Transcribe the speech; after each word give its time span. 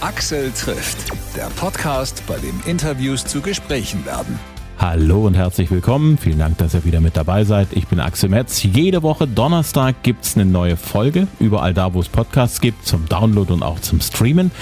Axel 0.00 0.52
trifft, 0.52 1.10
der 1.36 1.46
Podcast, 1.56 2.22
bei 2.28 2.36
dem 2.38 2.60
Interviews 2.66 3.24
zu 3.24 3.40
Gesprächen 3.40 4.06
werden. 4.06 4.38
Hallo 4.78 5.26
und 5.26 5.34
herzlich 5.34 5.72
willkommen. 5.72 6.18
Vielen 6.18 6.38
Dank, 6.38 6.56
dass 6.58 6.74
ihr 6.74 6.84
wieder 6.84 7.00
mit 7.00 7.16
dabei 7.16 7.42
seid. 7.42 7.66
Ich 7.72 7.88
bin 7.88 7.98
Axel 7.98 8.28
Metz. 8.28 8.62
Jede 8.62 9.02
Woche 9.02 9.26
Donnerstag 9.26 10.04
gibt's 10.04 10.36
eine 10.36 10.44
neue 10.44 10.76
Folge, 10.76 11.26
überall 11.40 11.74
da, 11.74 11.94
wo 11.94 12.00
es 12.00 12.08
Podcasts 12.08 12.60
gibt, 12.60 12.86
zum 12.86 13.08
Download 13.08 13.52
und 13.52 13.64
auch 13.64 13.80
zum 13.80 14.00
Streamen. 14.00 14.52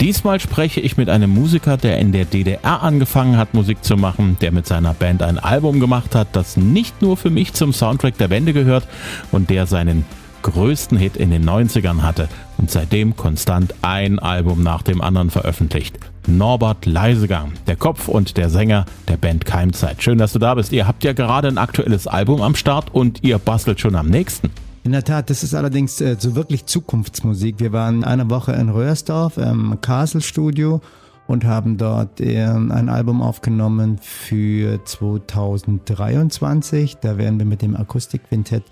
Diesmal 0.00 0.38
spreche 0.38 0.78
ich 0.78 0.96
mit 0.96 1.10
einem 1.10 1.30
Musiker, 1.30 1.76
der 1.76 1.98
in 1.98 2.12
der 2.12 2.24
DDR 2.24 2.84
angefangen 2.84 3.36
hat, 3.36 3.52
Musik 3.52 3.82
zu 3.82 3.96
machen, 3.96 4.36
der 4.40 4.52
mit 4.52 4.68
seiner 4.68 4.94
Band 4.94 5.24
ein 5.24 5.40
Album 5.40 5.80
gemacht 5.80 6.14
hat, 6.14 6.28
das 6.36 6.56
nicht 6.56 7.02
nur 7.02 7.16
für 7.16 7.30
mich 7.30 7.52
zum 7.52 7.72
Soundtrack 7.72 8.16
der 8.16 8.30
Wende 8.30 8.52
gehört 8.52 8.86
und 9.32 9.50
der 9.50 9.66
seinen 9.66 10.04
größten 10.44 10.98
Hit 10.98 11.16
in 11.16 11.30
den 11.30 11.48
90ern 11.48 12.02
hatte 12.02 12.28
und 12.58 12.70
seitdem 12.70 13.16
konstant 13.16 13.74
ein 13.82 14.18
Album 14.18 14.62
nach 14.62 14.82
dem 14.82 15.00
anderen 15.00 15.30
veröffentlicht. 15.30 15.98
Norbert 16.26 16.86
Leisegang, 16.86 17.52
der 17.66 17.76
Kopf 17.76 18.08
und 18.08 18.36
der 18.36 18.50
Sänger 18.50 18.84
der 19.08 19.16
Band 19.16 19.46
Keimzeit. 19.46 20.02
Schön, 20.02 20.18
dass 20.18 20.34
du 20.34 20.38
da 20.38 20.54
bist. 20.54 20.72
Ihr 20.72 20.86
habt 20.86 21.02
ja 21.02 21.12
gerade 21.12 21.48
ein 21.48 21.58
aktuelles 21.58 22.06
Album 22.06 22.42
am 22.42 22.54
Start 22.54 22.94
und 22.94 23.24
ihr 23.24 23.38
bastelt 23.38 23.80
schon 23.80 23.96
am 23.96 24.08
nächsten. 24.08 24.50
In 24.84 24.92
der 24.92 25.02
Tat, 25.02 25.30
das 25.30 25.42
ist 25.42 25.54
allerdings 25.54 26.00
äh, 26.02 26.16
so 26.18 26.36
wirklich 26.36 26.66
Zukunftsmusik. 26.66 27.58
Wir 27.58 27.72
waren 27.72 28.04
eine 28.04 28.28
Woche 28.28 28.52
in 28.52 28.68
Röhrsdorf 28.68 29.38
im 29.38 29.80
Castle 29.80 30.20
Studio 30.20 30.82
und 31.26 31.44
haben 31.44 31.78
dort 31.78 32.20
äh, 32.20 32.44
ein 32.44 32.90
Album 32.90 33.22
aufgenommen 33.22 33.98
für 33.98 34.84
2023. 34.84 36.98
Da 36.98 37.16
werden 37.16 37.38
wir 37.38 37.46
mit 37.46 37.62
dem 37.62 37.76
Akustikquintett 37.76 38.64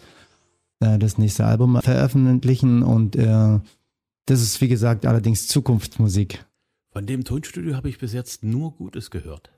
äh, 0.83 0.99
das 0.99 1.19
nächste 1.19 1.45
Album 1.45 1.81
veröffentlichen 1.83 2.83
und 2.83 3.17
äh, 3.17 3.59
das 4.27 4.43
ist 4.43 4.61
wie 4.61 4.69
gesagt 4.69 5.07
allerdings 5.07 5.49
Zukunftsmusik. 5.49 6.45
Von 6.93 7.07
dem 7.07 7.25
Tonstudio 7.25 7.75
habe 7.75 7.89
ich 7.89 7.98
bis 7.98 8.12
jetzt 8.12 8.45
nur 8.45 8.73
Gutes 8.73 9.11
gehört. 9.11 9.51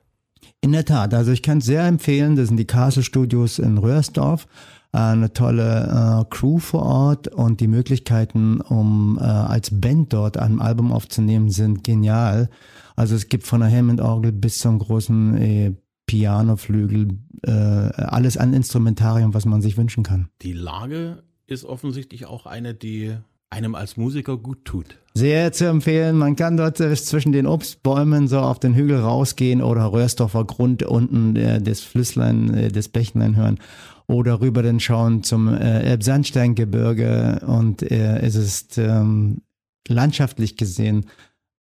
In 0.61 0.71
der 0.71 0.85
Tat, 0.85 1.13
also 1.13 1.31
ich 1.31 1.41
kann 1.41 1.57
es 1.57 1.65
sehr 1.65 1.85
empfehlen, 1.85 2.35
das 2.35 2.47
sind 2.47 2.57
die 2.57 2.65
Castle 2.65 3.03
Studios 3.03 3.59
in 3.59 3.77
Röhrsdorf 3.77 4.47
eine 4.95 5.33
tolle 5.33 6.23
äh, 6.23 6.33
Crew 6.33 6.57
vor 6.57 6.83
Ort 6.83 7.27
und 7.27 7.59
die 7.59 7.67
Möglichkeiten, 7.67 8.61
um 8.61 9.19
äh, 9.19 9.23
als 9.23 9.69
Band 9.69 10.13
dort 10.13 10.37
ein 10.37 10.61
Album 10.61 10.91
aufzunehmen, 10.93 11.49
sind 11.49 11.83
genial. 11.83 12.49
Also 12.95 13.15
es 13.15 13.27
gibt 13.27 13.45
von 13.45 13.59
der 13.59 13.69
Hammond-Orgel 13.69 14.31
bis 14.31 14.59
zum 14.59 14.79
großen 14.79 15.37
äh, 15.37 15.73
Pianoflügel, 16.05 17.19
äh, 17.43 17.51
alles 17.51 18.37
an 18.37 18.53
Instrumentarium, 18.53 19.33
was 19.33 19.45
man 19.45 19.61
sich 19.61 19.77
wünschen 19.77 20.03
kann. 20.03 20.29
Die 20.41 20.53
Lage 20.53 21.23
ist 21.47 21.65
offensichtlich 21.65 22.25
auch 22.25 22.45
eine, 22.45 22.73
die 22.73 23.15
einem 23.49 23.75
als 23.75 23.95
Musiker 23.97 24.37
gut 24.37 24.65
tut. 24.65 24.97
Sehr 25.13 25.51
zu 25.53 25.65
empfehlen. 25.65 26.17
Man 26.17 26.35
kann 26.35 26.57
dort 26.57 26.79
äh, 26.79 26.93
zwischen 26.95 27.31
den 27.31 27.47
Obstbäumen 27.47 28.27
so 28.27 28.39
auf 28.39 28.59
den 28.59 28.75
Hügel 28.75 28.99
rausgehen 28.99 29.61
oder 29.61 29.91
Röhrsdorfer 29.91 30.45
Grund 30.45 30.83
unten 30.83 31.35
äh, 31.35 31.61
das 31.61 31.81
Flüsslein, 31.81 32.53
äh, 32.53 32.67
das 32.69 32.89
Bächlein 32.89 33.35
hören 33.35 33.59
oder 34.07 34.41
rüber 34.41 34.61
dann 34.61 34.79
schauen 34.79 35.23
zum 35.23 35.47
äh, 35.47 35.81
Elbsandsteingebirge 35.81 37.41
und 37.47 37.81
äh, 37.81 38.19
es 38.19 38.35
ist 38.35 38.77
ähm, 38.77 39.41
landschaftlich 39.87 40.57
gesehen 40.57 41.05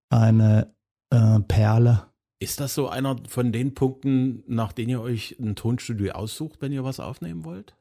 eine 0.10 0.74
äh, 1.10 1.40
Perle. 1.48 2.04
Ist 2.44 2.60
das 2.60 2.76
so 2.76 2.90
einer 2.90 3.16
von 3.30 3.54
den 3.54 3.74
Punkten, 3.74 4.44
nach 4.48 4.74
denen 4.74 4.90
ihr 4.90 5.02
euch 5.02 5.38
ein 5.40 5.56
Tonstudio 5.56 6.12
aussucht, 6.12 6.58
wenn 6.60 6.74
ihr 6.74 6.84
was 6.84 7.00
aufnehmen 7.00 7.46
wollt? 7.46 7.74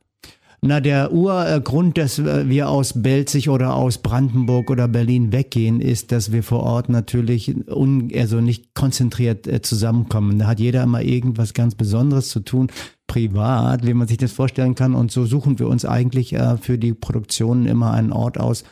Na, 0.61 0.79
der 0.79 1.13
Urgrund, 1.13 1.99
dass 1.99 2.25
wir 2.25 2.69
aus 2.69 3.03
Belzig 3.03 3.49
oder 3.49 3.75
aus 3.75 3.99
Brandenburg 3.99 4.71
oder 4.71 4.87
Berlin 4.87 5.33
weggehen, 5.33 5.81
ist, 5.81 6.13
dass 6.13 6.31
wir 6.31 6.45
vor 6.45 6.61
Ort 6.61 6.89
natürlich 6.91 7.53
un, 7.69 8.13
also 8.15 8.41
nicht 8.41 8.73
konzentriert 8.73 9.49
äh, 9.49 9.61
zusammenkommen. 9.63 10.39
Da 10.39 10.47
hat 10.47 10.61
jeder 10.61 10.85
immer 10.85 11.03
irgendwas 11.03 11.55
ganz 11.55 11.75
Besonderes 11.75 12.29
zu 12.29 12.39
tun, 12.39 12.69
privat, 13.09 13.85
wie 13.85 13.95
man 13.95 14.07
sich 14.07 14.19
das 14.19 14.31
vorstellen 14.31 14.77
kann. 14.77 14.95
Und 14.95 15.11
so 15.11 15.27
suchen 15.27 15.59
wir 15.59 15.67
uns 15.67 15.85
eigentlich 15.85 16.35
äh, 16.35 16.57
für 16.57 16.79
die 16.79 16.95
Produktionen 16.95 17.67
immer 17.67 17.91
einen 17.91 18.13
Ort 18.13 18.39
aus, 18.39 18.63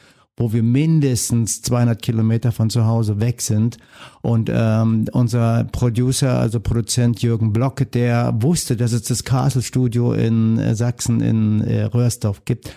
wo 0.41 0.55
wir 0.55 0.63
mindestens 0.63 1.61
200 1.61 2.01
Kilometer 2.01 2.51
von 2.51 2.71
zu 2.71 2.87
Hause 2.87 3.21
weg 3.21 3.43
sind. 3.43 3.77
Und 4.23 4.51
ähm, 4.51 5.05
unser 5.13 5.65
Producer, 5.65 6.41
also 6.41 6.61
Produzent 6.61 7.21
Jürgen 7.21 7.53
Blocke, 7.53 7.85
der 7.85 8.33
wusste, 8.41 8.75
dass 8.75 8.93
es 8.93 9.03
das 9.03 9.25
Castle 9.25 9.61
Studio 9.61 10.15
in 10.15 10.59
äh, 10.59 10.75
Sachsen 10.75 11.21
in 11.21 11.61
äh, 11.61 11.83
Röhrsdorf 11.83 12.47
gibt. 12.47 12.75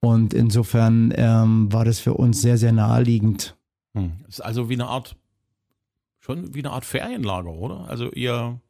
Und 0.00 0.34
insofern 0.34 1.14
ähm, 1.16 1.72
war 1.72 1.84
das 1.84 2.00
für 2.00 2.14
uns 2.14 2.42
sehr, 2.42 2.58
sehr 2.58 2.72
naheliegend. 2.72 3.56
Hm. 3.94 4.14
Ist 4.26 4.44
also 4.44 4.68
wie 4.68 4.74
eine 4.74 4.88
Art, 4.88 5.14
schon 6.18 6.54
wie 6.54 6.58
eine 6.58 6.72
Art 6.72 6.84
Ferienlager, 6.84 7.52
oder? 7.52 7.88
Also 7.88 8.10
ihr 8.10 8.60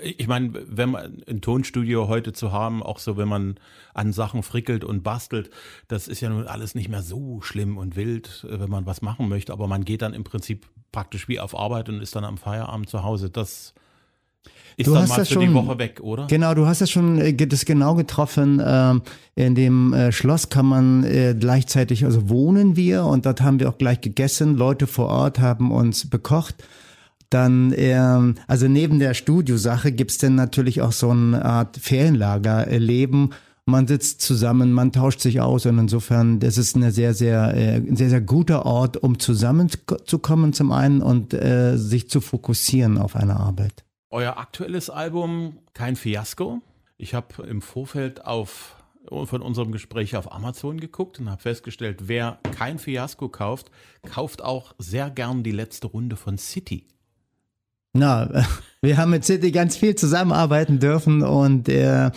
ich 0.00 0.26
meine, 0.26 0.52
wenn 0.66 0.90
man 0.90 1.22
ein 1.28 1.40
Tonstudio 1.40 2.08
heute 2.08 2.32
zu 2.32 2.52
haben, 2.52 2.82
auch 2.82 2.98
so, 2.98 3.16
wenn 3.16 3.28
man 3.28 3.56
an 3.92 4.12
Sachen 4.12 4.42
frickelt 4.42 4.84
und 4.84 5.02
bastelt, 5.02 5.50
das 5.88 6.08
ist 6.08 6.20
ja 6.20 6.30
nun 6.30 6.46
alles 6.46 6.74
nicht 6.74 6.88
mehr 6.88 7.02
so 7.02 7.40
schlimm 7.42 7.76
und 7.76 7.96
wild, 7.96 8.46
äh, 8.48 8.58
wenn 8.60 8.70
man 8.70 8.86
was 8.86 9.02
machen 9.02 9.28
möchte. 9.28 9.52
Aber 9.52 9.66
man 9.66 9.84
geht 9.84 10.02
dann 10.02 10.14
im 10.14 10.24
Prinzip 10.24 10.66
praktisch 10.92 11.28
wie 11.28 11.40
auf 11.40 11.56
Arbeit 11.56 11.88
und 11.88 12.00
ist 12.00 12.16
dann 12.16 12.24
am 12.24 12.38
Feierabend 12.38 12.88
zu 12.88 13.02
Hause. 13.02 13.28
Das 13.28 13.74
ist 14.78 14.86
du 14.86 14.94
dann 14.94 15.08
mal 15.08 15.26
für 15.26 15.34
schon, 15.34 15.42
die 15.42 15.52
Woche 15.52 15.78
weg, 15.78 16.00
oder? 16.00 16.26
Genau, 16.26 16.54
du 16.54 16.66
hast 16.66 16.80
das 16.80 16.90
schon 16.90 17.18
äh, 17.18 17.34
das 17.34 17.66
genau 17.66 17.94
getroffen. 17.94 18.62
Ähm, 18.64 19.02
in 19.34 19.54
dem 19.54 19.92
äh, 19.92 20.10
Schloss 20.10 20.48
kann 20.48 20.66
man 20.66 21.02
gleichzeitig, 21.38 22.06
also 22.06 22.30
wohnen 22.30 22.76
wir 22.76 23.04
und 23.04 23.26
dort 23.26 23.42
haben 23.42 23.60
wir 23.60 23.68
auch 23.68 23.76
gleich 23.76 24.00
gegessen. 24.00 24.56
Leute 24.56 24.86
vor 24.86 25.08
Ort 25.08 25.38
haben 25.38 25.70
uns 25.70 26.08
bekocht. 26.08 26.64
Dann, 27.32 27.72
ähm, 27.76 28.34
also 28.46 28.68
neben 28.68 28.98
der 28.98 29.14
Studiosache 29.14 29.90
gibt's 29.90 30.18
dann 30.18 30.34
natürlich 30.34 30.82
auch 30.82 30.92
so 30.92 31.10
eine 31.10 31.42
Art 31.42 31.78
Ferienlager-Leben. 31.78 33.30
Man 33.64 33.86
sitzt 33.86 34.20
zusammen, 34.20 34.72
man 34.72 34.92
tauscht 34.92 35.20
sich 35.20 35.40
aus 35.40 35.64
und 35.64 35.78
insofern, 35.78 36.40
das 36.40 36.58
ist 36.58 36.76
eine 36.76 36.90
sehr, 36.90 37.14
sehr, 37.14 37.54
äh, 37.54 37.76
ein 37.76 37.96
sehr, 37.96 38.10
sehr 38.10 38.20
guter 38.20 38.66
Ort, 38.66 38.98
um 38.98 39.18
zusammenzukommen 39.18 40.52
zum 40.52 40.72
einen 40.72 41.00
und 41.00 41.32
äh, 41.32 41.78
sich 41.78 42.10
zu 42.10 42.20
fokussieren 42.20 42.98
auf 42.98 43.16
eine 43.16 43.36
Arbeit. 43.36 43.84
Euer 44.10 44.36
aktuelles 44.36 44.90
Album, 44.90 45.58
kein 45.72 45.96
Fiasko. 45.96 46.60
Ich 46.98 47.14
habe 47.14 47.46
im 47.46 47.62
Vorfeld 47.62 48.26
auf 48.26 48.76
von 49.08 49.42
unserem 49.42 49.72
Gespräch 49.72 50.16
auf 50.16 50.30
Amazon 50.30 50.78
geguckt 50.78 51.18
und 51.18 51.28
habe 51.28 51.42
festgestellt, 51.42 52.08
wer 52.08 52.38
kein 52.56 52.78
Fiasko 52.78 53.28
kauft, 53.28 53.70
kauft 54.08 54.42
auch 54.42 54.74
sehr 54.78 55.10
gern 55.10 55.42
die 55.42 55.50
letzte 55.50 55.88
Runde 55.88 56.14
von 56.14 56.38
City. 56.38 56.86
Na, 57.92 58.28
wir 58.82 58.96
haben 58.96 59.10
mit 59.10 59.24
City 59.24 59.50
ganz 59.52 59.76
viel 59.76 59.94
zusammenarbeiten 59.94 60.78
dürfen 60.78 61.22
und 61.22 61.68
äh, 61.68 62.10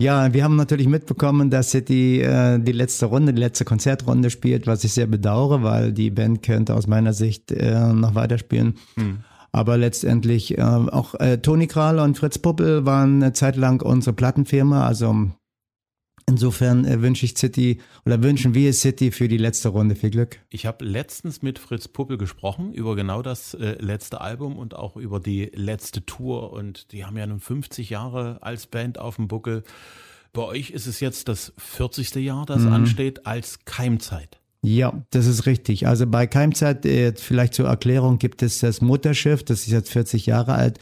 ja, 0.00 0.34
wir 0.34 0.42
haben 0.42 0.56
natürlich 0.56 0.88
mitbekommen, 0.88 1.50
dass 1.50 1.70
City 1.70 2.20
äh, 2.20 2.58
die 2.58 2.72
letzte 2.72 3.06
Runde, 3.06 3.32
die 3.32 3.40
letzte 3.40 3.64
Konzertrunde 3.64 4.30
spielt, 4.30 4.66
was 4.66 4.82
ich 4.82 4.92
sehr 4.92 5.06
bedauere, 5.06 5.62
weil 5.62 5.92
die 5.92 6.10
Band 6.10 6.42
könnte 6.42 6.74
aus 6.74 6.86
meiner 6.86 7.12
Sicht 7.12 7.52
äh, 7.52 7.92
noch 7.92 8.14
weiterspielen. 8.14 8.74
Hm. 8.96 9.18
Aber 9.52 9.78
letztendlich 9.78 10.58
äh, 10.58 10.62
auch 10.62 11.14
äh, 11.20 11.38
Toni 11.38 11.68
Kral 11.68 12.00
und 12.00 12.18
Fritz 12.18 12.38
Puppel 12.38 12.84
waren 12.84 13.22
eine 13.22 13.32
Zeit 13.34 13.54
lang 13.54 13.82
unsere 13.82 14.12
Plattenfirma, 14.12 14.84
also 14.84 15.28
Insofern 16.26 16.84
äh, 16.84 17.02
wünsche 17.02 17.26
ich 17.26 17.36
City 17.36 17.80
oder 18.06 18.22
wünschen 18.22 18.54
wir 18.54 18.72
City 18.72 19.10
für 19.10 19.28
die 19.28 19.36
letzte 19.36 19.68
Runde 19.68 19.94
viel 19.94 20.10
Glück. 20.10 20.40
Ich 20.48 20.64
habe 20.64 20.84
letztens 20.84 21.42
mit 21.42 21.58
Fritz 21.58 21.86
Puppel 21.86 22.16
gesprochen 22.16 22.72
über 22.72 22.96
genau 22.96 23.20
das 23.22 23.54
äh, 23.54 23.76
letzte 23.78 24.20
Album 24.20 24.56
und 24.56 24.74
auch 24.74 24.96
über 24.96 25.20
die 25.20 25.50
letzte 25.54 26.06
Tour. 26.06 26.52
Und 26.52 26.92
die 26.92 27.04
haben 27.04 27.16
ja 27.16 27.26
nun 27.26 27.40
50 27.40 27.90
Jahre 27.90 28.38
als 28.40 28.66
Band 28.66 28.98
auf 28.98 29.16
dem 29.16 29.28
Buckel. 29.28 29.64
Bei 30.32 30.42
euch 30.42 30.70
ist 30.70 30.86
es 30.86 31.00
jetzt 31.00 31.28
das 31.28 31.52
40. 31.58 32.14
Jahr, 32.16 32.46
das 32.46 32.62
mhm. 32.62 32.72
ansteht, 32.72 33.26
als 33.26 33.64
Keimzeit. 33.66 34.40
Ja, 34.62 35.04
das 35.10 35.26
ist 35.26 35.44
richtig. 35.44 35.86
Also 35.86 36.06
bei 36.06 36.26
Keimzeit, 36.26 36.86
äh, 36.86 37.12
vielleicht 37.14 37.52
zur 37.52 37.68
Erklärung, 37.68 38.18
gibt 38.18 38.42
es 38.42 38.60
das 38.60 38.80
Mutterschiff, 38.80 39.44
das 39.44 39.60
ist 39.66 39.72
jetzt 39.72 39.92
40 39.92 40.24
Jahre 40.24 40.54
alt. 40.54 40.80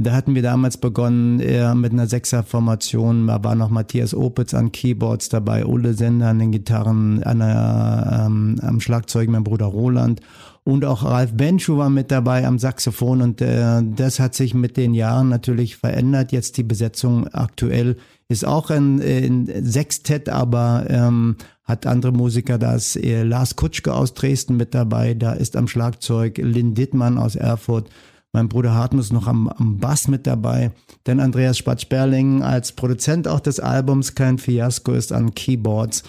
Da 0.00 0.12
hatten 0.12 0.34
wir 0.34 0.42
damals 0.42 0.76
begonnen 0.76 1.40
äh, 1.40 1.74
mit 1.74 1.92
einer 1.92 2.06
Sechserformation. 2.06 3.26
Da 3.26 3.42
war 3.42 3.54
noch 3.54 3.70
Matthias 3.70 4.14
Opitz 4.14 4.54
an 4.54 4.72
Keyboards 4.72 5.28
dabei, 5.28 5.64
Ole 5.64 5.94
Sender 5.94 6.28
an 6.28 6.38
den 6.38 6.52
Gitarren, 6.52 7.22
an 7.22 7.38
der, 7.38 8.24
ähm, 8.26 8.56
am 8.62 8.80
Schlagzeug 8.80 9.28
mein 9.28 9.44
Bruder 9.44 9.66
Roland 9.66 10.20
und 10.66 10.84
auch 10.84 11.04
Ralf 11.04 11.32
Benschuh 11.32 11.78
war 11.78 11.90
mit 11.90 12.10
dabei 12.10 12.44
am 12.44 12.58
Saxophon 12.58 13.22
und 13.22 13.40
äh, 13.40 13.82
das 13.84 14.18
hat 14.18 14.34
sich 14.34 14.52
mit 14.52 14.76
den 14.76 14.94
Jahren 14.94 15.28
natürlich 15.28 15.76
verändert. 15.76 16.32
Jetzt 16.32 16.56
die 16.56 16.64
Besetzung 16.64 17.28
aktuell 17.28 17.96
ist 18.28 18.44
auch 18.44 18.70
ein, 18.70 19.00
ein 19.00 19.64
Sextett, 19.64 20.28
aber 20.28 20.86
ähm, 20.88 21.36
hat 21.62 21.86
andere 21.86 22.10
Musiker. 22.10 22.58
Da 22.58 22.74
ist 22.74 22.96
äh, 22.96 23.22
Lars 23.22 23.54
Kutschke 23.54 23.94
aus 23.94 24.14
Dresden 24.14 24.56
mit 24.56 24.74
dabei, 24.74 25.14
da 25.14 25.34
ist 25.34 25.54
am 25.54 25.68
Schlagzeug 25.68 26.38
Lynn 26.38 26.74
Dittmann 26.74 27.16
aus 27.16 27.36
Erfurt 27.36 27.88
mein 28.36 28.50
Bruder 28.50 28.74
Hartmus 28.74 29.14
noch 29.14 29.28
am, 29.28 29.48
am 29.48 29.78
Bass 29.78 30.08
mit 30.08 30.26
dabei. 30.26 30.70
Denn 31.06 31.20
Andreas 31.20 31.56
Spatz-Sperling 31.56 32.42
als 32.42 32.72
Produzent 32.72 33.28
auch 33.28 33.40
des 33.40 33.60
Albums 33.60 34.14
Kein 34.14 34.36
Fiasko 34.36 34.92
ist 34.92 35.10
an 35.10 35.34
Keyboards. 35.34 36.02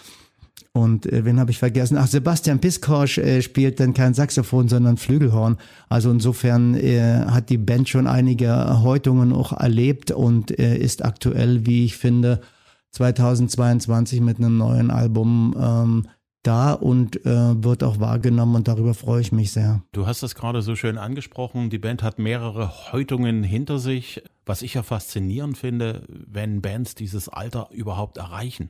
Und 0.73 1.05
äh, 1.05 1.23
wen 1.23 1.39
habe 1.39 1.51
ich 1.51 1.57
vergessen? 1.57 1.95
Ach, 1.97 2.05
Sebastian 2.05 2.59
Piskorsch 2.59 3.17
äh, 3.17 3.41
spielt 3.41 3.79
dann 3.79 3.93
kein 3.93 4.13
Saxophon, 4.13 4.67
sondern 4.67 4.97
Flügelhorn. 4.97 5.55
Also 5.87 6.11
insofern 6.11 6.75
äh, 6.75 7.23
hat 7.27 7.49
die 7.49 7.57
Band 7.57 7.87
schon 7.87 8.07
einige 8.07 8.81
Häutungen 8.83 9.31
auch 9.31 9.53
erlebt 9.53 10.11
und 10.11 10.59
äh, 10.59 10.77
ist 10.77 11.05
aktuell, 11.05 11.65
wie 11.65 11.85
ich 11.85 11.95
finde, 11.95 12.41
2022 12.91 14.19
mit 14.19 14.37
einem 14.37 14.57
neuen 14.57 14.91
Album 14.91 15.55
ähm, 15.57 16.07
da 16.47 16.73
und 16.73 17.25
äh, 17.25 17.63
wird 17.63 17.83
auch 17.83 17.99
wahrgenommen 17.99 18.55
und 18.55 18.67
darüber 18.67 18.93
freue 18.93 19.21
ich 19.21 19.31
mich 19.31 19.51
sehr. 19.51 19.83
Du 19.91 20.07
hast 20.07 20.23
das 20.23 20.33
gerade 20.33 20.61
so 20.61 20.75
schön 20.75 20.97
angesprochen. 20.97 21.69
Die 21.69 21.77
Band 21.77 22.01
hat 22.01 22.19
mehrere 22.19 22.91
Häutungen 22.91 23.43
hinter 23.43 23.79
sich. 23.79 24.23
Was 24.45 24.61
ich 24.61 24.75
ja 24.75 24.83
faszinierend 24.83 25.57
finde, 25.57 26.03
wenn 26.07 26.61
Bands 26.61 26.95
dieses 26.95 27.27
Alter 27.27 27.69
überhaupt 27.71 28.17
erreichen. 28.17 28.69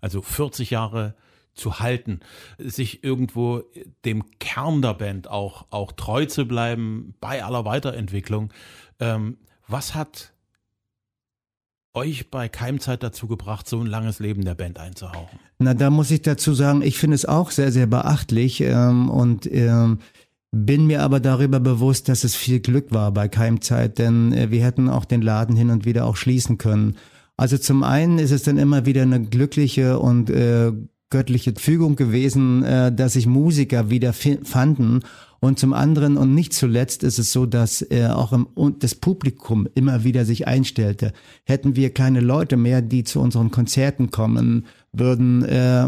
Also 0.00 0.20
40 0.20 0.70
Jahre 0.70 1.14
zu 1.54 1.78
halten, 1.78 2.20
sich 2.58 3.04
irgendwo 3.04 3.62
dem 4.04 4.24
Kern 4.40 4.82
der 4.82 4.94
Band 4.94 5.28
auch, 5.28 5.66
auch 5.70 5.92
treu 5.92 6.24
zu 6.26 6.46
bleiben 6.46 7.14
bei 7.20 7.44
aller 7.44 7.64
Weiterentwicklung. 7.64 8.52
Ähm, 8.98 9.36
was 9.68 9.94
hat 9.94 10.32
euch 11.94 12.30
bei 12.30 12.48
Keimzeit 12.48 13.02
dazu 13.02 13.26
gebracht, 13.26 13.68
so 13.68 13.80
ein 13.80 13.86
langes 13.86 14.18
Leben 14.18 14.44
der 14.44 14.54
Band 14.54 14.78
einzuhauchen? 14.78 15.38
Na, 15.58 15.74
da 15.74 15.90
muss 15.90 16.10
ich 16.10 16.22
dazu 16.22 16.54
sagen, 16.54 16.82
ich 16.82 16.98
finde 16.98 17.14
es 17.14 17.26
auch 17.26 17.50
sehr, 17.50 17.72
sehr 17.72 17.86
beachtlich 17.86 18.60
ähm, 18.62 19.10
und 19.10 19.46
ähm, 19.52 19.98
bin 20.50 20.86
mir 20.86 21.02
aber 21.02 21.20
darüber 21.20 21.60
bewusst, 21.60 22.08
dass 22.08 22.24
es 22.24 22.34
viel 22.34 22.60
Glück 22.60 22.92
war 22.92 23.12
bei 23.12 23.28
Keimzeit, 23.28 23.98
denn 23.98 24.32
äh, 24.32 24.50
wir 24.50 24.64
hätten 24.64 24.88
auch 24.88 25.04
den 25.04 25.22
Laden 25.22 25.56
hin 25.56 25.70
und 25.70 25.84
wieder 25.84 26.06
auch 26.06 26.16
schließen 26.16 26.58
können. 26.58 26.96
Also 27.36 27.58
zum 27.58 27.82
einen 27.82 28.18
ist 28.18 28.30
es 28.30 28.42
dann 28.42 28.58
immer 28.58 28.86
wieder 28.86 29.02
eine 29.02 29.22
glückliche 29.22 29.98
und 29.98 30.30
äh, 30.30 30.72
göttliche 31.10 31.54
Fügung 31.56 31.96
gewesen, 31.96 32.62
äh, 32.64 32.92
dass 32.92 33.14
sich 33.14 33.26
Musiker 33.26 33.90
wieder 33.90 34.12
fanden. 34.12 35.00
Und 35.44 35.58
zum 35.58 35.72
anderen 35.72 36.18
und 36.18 36.36
nicht 36.36 36.52
zuletzt 36.52 37.02
ist 37.02 37.18
es 37.18 37.32
so, 37.32 37.46
dass 37.46 37.82
äh, 37.90 38.06
auch 38.06 38.32
im, 38.32 38.46
und 38.54 38.84
das 38.84 38.94
Publikum 38.94 39.66
immer 39.74 40.04
wieder 40.04 40.24
sich 40.24 40.46
einstellte. 40.46 41.12
Hätten 41.42 41.74
wir 41.74 41.92
keine 41.92 42.20
Leute 42.20 42.56
mehr, 42.56 42.80
die 42.80 43.02
zu 43.02 43.18
unseren 43.18 43.50
Konzerten 43.50 44.12
kommen 44.12 44.66
würden, 44.92 45.42
äh, 45.44 45.84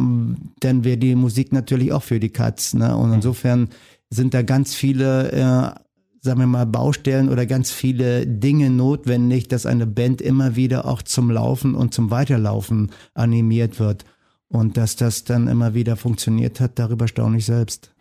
dann 0.58 0.82
wäre 0.82 0.96
die 0.96 1.14
Musik 1.14 1.52
natürlich 1.52 1.92
auch 1.92 2.02
für 2.02 2.18
die 2.18 2.30
Katz. 2.30 2.74
Ne? 2.74 2.96
Und 2.96 3.12
insofern 3.12 3.68
sind 4.10 4.34
da 4.34 4.42
ganz 4.42 4.74
viele 4.74 5.30
äh, 5.30 5.80
sagen 6.20 6.40
wir 6.40 6.46
mal, 6.48 6.66
Baustellen 6.66 7.28
oder 7.28 7.46
ganz 7.46 7.70
viele 7.70 8.26
Dinge 8.26 8.70
notwendig, 8.70 9.46
dass 9.46 9.66
eine 9.66 9.86
Band 9.86 10.20
immer 10.20 10.56
wieder 10.56 10.86
auch 10.86 11.02
zum 11.02 11.30
Laufen 11.30 11.76
und 11.76 11.94
zum 11.94 12.10
Weiterlaufen 12.10 12.90
animiert 13.12 13.78
wird. 13.78 14.04
Und 14.48 14.76
dass 14.76 14.96
das 14.96 15.24
dann 15.24 15.48
immer 15.48 15.74
wieder 15.74 15.96
funktioniert 15.96 16.60
hat, 16.60 16.78
darüber 16.78 17.08
staune 17.08 17.38
ich 17.38 17.46
selbst. 17.46 17.92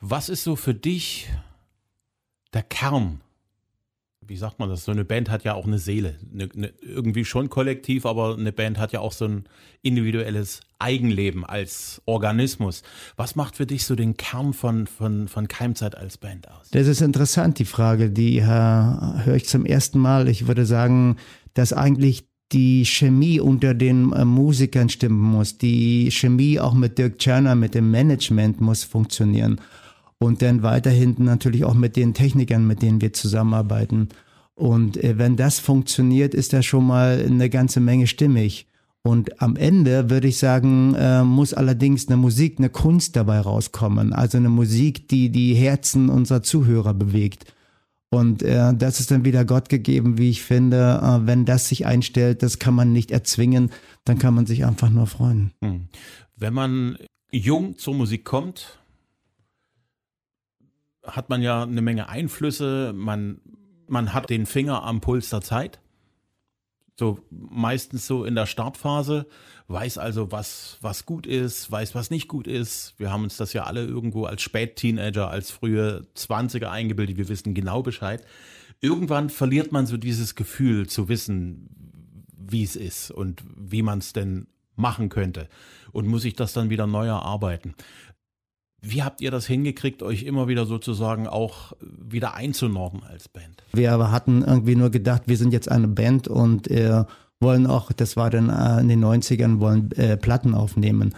Was 0.00 0.28
ist 0.28 0.44
so 0.44 0.56
für 0.56 0.74
dich 0.74 1.28
der 2.52 2.62
Kern? 2.62 3.20
Wie 4.24 4.36
sagt 4.36 4.58
man 4.58 4.68
das? 4.68 4.84
So 4.84 4.92
eine 4.92 5.04
Band 5.04 5.30
hat 5.30 5.42
ja 5.44 5.54
auch 5.54 5.66
eine 5.66 5.78
Seele. 5.78 6.16
Eine, 6.32 6.48
eine, 6.54 6.72
irgendwie 6.80 7.24
schon 7.24 7.50
kollektiv, 7.50 8.06
aber 8.06 8.36
eine 8.36 8.52
Band 8.52 8.78
hat 8.78 8.92
ja 8.92 9.00
auch 9.00 9.12
so 9.12 9.26
ein 9.26 9.44
individuelles 9.82 10.60
Eigenleben 10.78 11.44
als 11.44 12.00
Organismus. 12.04 12.82
Was 13.16 13.34
macht 13.34 13.56
für 13.56 13.66
dich 13.66 13.84
so 13.84 13.96
den 13.96 14.16
Kern 14.16 14.52
von, 14.52 14.86
von, 14.86 15.28
von 15.28 15.48
Keimzeit 15.48 15.96
als 15.96 16.18
Band 16.18 16.48
aus? 16.48 16.70
Das 16.70 16.86
ist 16.86 17.00
interessant, 17.00 17.58
die 17.58 17.64
Frage. 17.64 18.10
Die 18.10 18.38
äh, 18.38 18.42
höre 18.44 19.34
ich 19.34 19.46
zum 19.48 19.66
ersten 19.66 19.98
Mal. 19.98 20.28
Ich 20.28 20.46
würde 20.46 20.66
sagen, 20.66 21.16
dass 21.54 21.72
eigentlich 21.72 22.24
die 22.52 22.84
Chemie 22.84 23.40
unter 23.40 23.74
den 23.74 24.12
äh, 24.12 24.24
Musikern 24.24 24.88
stimmen 24.88 25.20
muss. 25.20 25.58
Die 25.58 26.10
Chemie 26.10 26.60
auch 26.60 26.74
mit 26.74 26.98
Dirk 26.98 27.18
Tscherner, 27.18 27.54
mit 27.54 27.74
dem 27.74 27.90
Management 27.90 28.60
muss 28.60 28.84
funktionieren. 28.84 29.60
Und 30.18 30.42
dann 30.42 30.62
weiterhin 30.62 31.16
natürlich 31.18 31.64
auch 31.64 31.74
mit 31.74 31.96
den 31.96 32.14
Technikern, 32.14 32.66
mit 32.66 32.82
denen 32.82 33.00
wir 33.00 33.12
zusammenarbeiten. 33.12 34.08
Und 34.54 35.02
äh, 35.02 35.18
wenn 35.18 35.36
das 35.36 35.58
funktioniert, 35.58 36.34
ist 36.34 36.52
da 36.52 36.62
schon 36.62 36.86
mal 36.86 37.24
eine 37.26 37.50
ganze 37.50 37.80
Menge 37.80 38.06
stimmig. 38.06 38.66
Und 39.02 39.42
am 39.42 39.56
Ende 39.56 40.10
würde 40.10 40.28
ich 40.28 40.38
sagen, 40.38 40.94
äh, 40.94 41.24
muss 41.24 41.54
allerdings 41.54 42.06
eine 42.06 42.16
Musik, 42.16 42.58
eine 42.58 42.68
Kunst 42.68 43.16
dabei 43.16 43.40
rauskommen. 43.40 44.12
Also 44.12 44.38
eine 44.38 44.48
Musik, 44.48 45.08
die 45.08 45.30
die 45.30 45.54
Herzen 45.54 46.08
unserer 46.08 46.42
Zuhörer 46.42 46.94
bewegt. 46.94 47.52
Und 48.12 48.42
äh, 48.42 48.74
das 48.74 49.00
ist 49.00 49.10
dann 49.10 49.24
wieder 49.24 49.46
Gott 49.46 49.70
gegeben, 49.70 50.18
wie 50.18 50.28
ich 50.28 50.42
finde. 50.42 51.00
Äh, 51.02 51.26
wenn 51.26 51.46
das 51.46 51.68
sich 51.68 51.86
einstellt, 51.86 52.42
das 52.42 52.58
kann 52.58 52.74
man 52.74 52.92
nicht 52.92 53.10
erzwingen, 53.10 53.70
dann 54.04 54.18
kann 54.18 54.34
man 54.34 54.44
sich 54.44 54.66
einfach 54.66 54.90
nur 54.90 55.06
freuen. 55.06 55.52
Hm. 55.64 55.88
Wenn 56.36 56.52
man 56.52 56.98
jung 57.30 57.78
zur 57.78 57.94
Musik 57.94 58.26
kommt, 58.26 58.78
hat 61.02 61.30
man 61.30 61.40
ja 61.40 61.62
eine 61.62 61.80
Menge 61.80 62.10
Einflüsse. 62.10 62.92
Man, 62.94 63.40
man 63.88 64.12
hat 64.12 64.28
den 64.28 64.44
Finger 64.44 64.82
am 64.82 65.00
Puls 65.00 65.30
der 65.30 65.40
Zeit. 65.40 65.80
So 66.98 67.18
meistens 67.30 68.06
so 68.06 68.24
in 68.24 68.34
der 68.34 68.46
Startphase, 68.46 69.26
weiß 69.68 69.98
also, 69.98 70.30
was, 70.30 70.78
was 70.82 71.06
gut 71.06 71.26
ist, 71.26 71.70
weiß, 71.70 71.94
was 71.94 72.10
nicht 72.10 72.28
gut 72.28 72.46
ist. 72.46 72.94
Wir 72.98 73.10
haben 73.10 73.24
uns 73.24 73.36
das 73.36 73.52
ja 73.54 73.64
alle 73.64 73.84
irgendwo 73.84 74.24
als 74.24 74.42
Spätteenager, 74.42 75.30
als 75.30 75.50
frühe 75.50 76.06
Zwanziger 76.14 76.70
eingebildet, 76.70 77.16
wir 77.16 77.28
wissen 77.28 77.54
genau 77.54 77.82
Bescheid. 77.82 78.24
Irgendwann 78.80 79.30
verliert 79.30 79.72
man 79.72 79.86
so 79.86 79.96
dieses 79.96 80.34
Gefühl 80.34 80.86
zu 80.88 81.08
wissen, 81.08 81.68
wie 82.36 82.62
es 82.62 82.76
ist 82.76 83.10
und 83.10 83.42
wie 83.56 83.82
man 83.82 84.00
es 84.00 84.12
denn 84.12 84.46
machen 84.76 85.08
könnte 85.08 85.48
und 85.92 86.06
muss 86.06 86.22
sich 86.22 86.34
das 86.34 86.52
dann 86.52 86.70
wieder 86.70 86.86
neu 86.86 87.06
erarbeiten. 87.06 87.74
Wie 88.84 89.04
habt 89.04 89.20
ihr 89.20 89.30
das 89.30 89.46
hingekriegt, 89.46 90.02
euch 90.02 90.24
immer 90.24 90.48
wieder 90.48 90.66
sozusagen 90.66 91.28
auch 91.28 91.72
wieder 91.80 92.34
einzunorden 92.34 93.02
als 93.08 93.28
Band? 93.28 93.62
Wir 93.72 94.10
hatten 94.10 94.42
irgendwie 94.42 94.74
nur 94.74 94.90
gedacht, 94.90 95.22
wir 95.26 95.36
sind 95.36 95.52
jetzt 95.52 95.70
eine 95.70 95.86
Band 95.86 96.26
und 96.26 96.68
äh, 96.68 97.04
wollen 97.38 97.68
auch, 97.68 97.92
das 97.92 98.16
war 98.16 98.28
dann 98.28 98.48
äh, 98.48 98.80
in 98.80 98.88
den 98.88 99.04
90ern, 99.04 99.60
wollen 99.60 99.92
äh, 99.92 100.16
Platten 100.16 100.54
aufnehmen. 100.54 101.14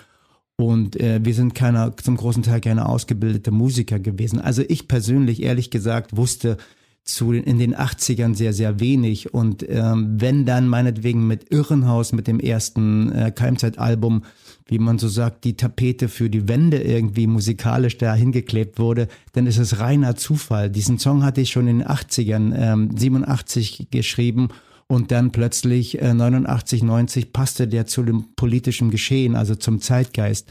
Und 0.56 1.00
äh, 1.00 1.20
wir 1.22 1.34
sind 1.34 1.54
keiner, 1.54 1.96
zum 1.96 2.18
großen 2.18 2.42
Teil 2.42 2.60
keine 2.60 2.86
ausgebildete 2.86 3.50
Musiker 3.50 3.98
gewesen. 3.98 4.40
Also 4.40 4.62
ich 4.68 4.86
persönlich, 4.86 5.42
ehrlich 5.42 5.70
gesagt, 5.70 6.16
wusste 6.16 6.58
zu 7.02 7.32
in 7.32 7.58
den 7.58 7.74
80ern 7.74 8.34
sehr, 8.34 8.52
sehr 8.52 8.80
wenig. 8.80 9.34
Und 9.34 9.64
ähm, 9.68 10.20
wenn 10.20 10.46
dann 10.46 10.68
meinetwegen 10.68 11.26
mit 11.26 11.50
Irrenhaus, 11.50 12.12
mit 12.12 12.26
dem 12.26 12.40
ersten 12.40 13.12
äh, 13.12 13.30
Keimzeitalbum, 13.30 14.24
wie 14.66 14.78
man 14.78 14.98
so 14.98 15.08
sagt, 15.08 15.44
die 15.44 15.56
Tapete 15.56 16.08
für 16.08 16.30
die 16.30 16.48
Wände 16.48 16.82
irgendwie 16.82 17.26
musikalisch 17.26 17.98
da 17.98 18.14
hingeklebt 18.14 18.78
wurde, 18.78 19.08
dann 19.32 19.46
ist 19.46 19.58
es 19.58 19.78
reiner 19.78 20.16
Zufall. 20.16 20.70
Diesen 20.70 20.98
Song 20.98 21.22
hatte 21.22 21.42
ich 21.42 21.50
schon 21.50 21.68
in 21.68 21.80
den 21.80 21.88
80ern, 21.88 22.54
ähm, 22.56 22.96
87 22.96 23.88
geschrieben 23.90 24.48
und 24.86 25.10
dann 25.10 25.32
plötzlich 25.32 26.00
äh, 26.00 26.14
89, 26.14 26.82
90 26.82 27.32
passte 27.32 27.68
der 27.68 27.86
zu 27.86 28.02
dem 28.02 28.34
politischen 28.36 28.90
Geschehen, 28.90 29.36
also 29.36 29.54
zum 29.54 29.80
Zeitgeist. 29.80 30.48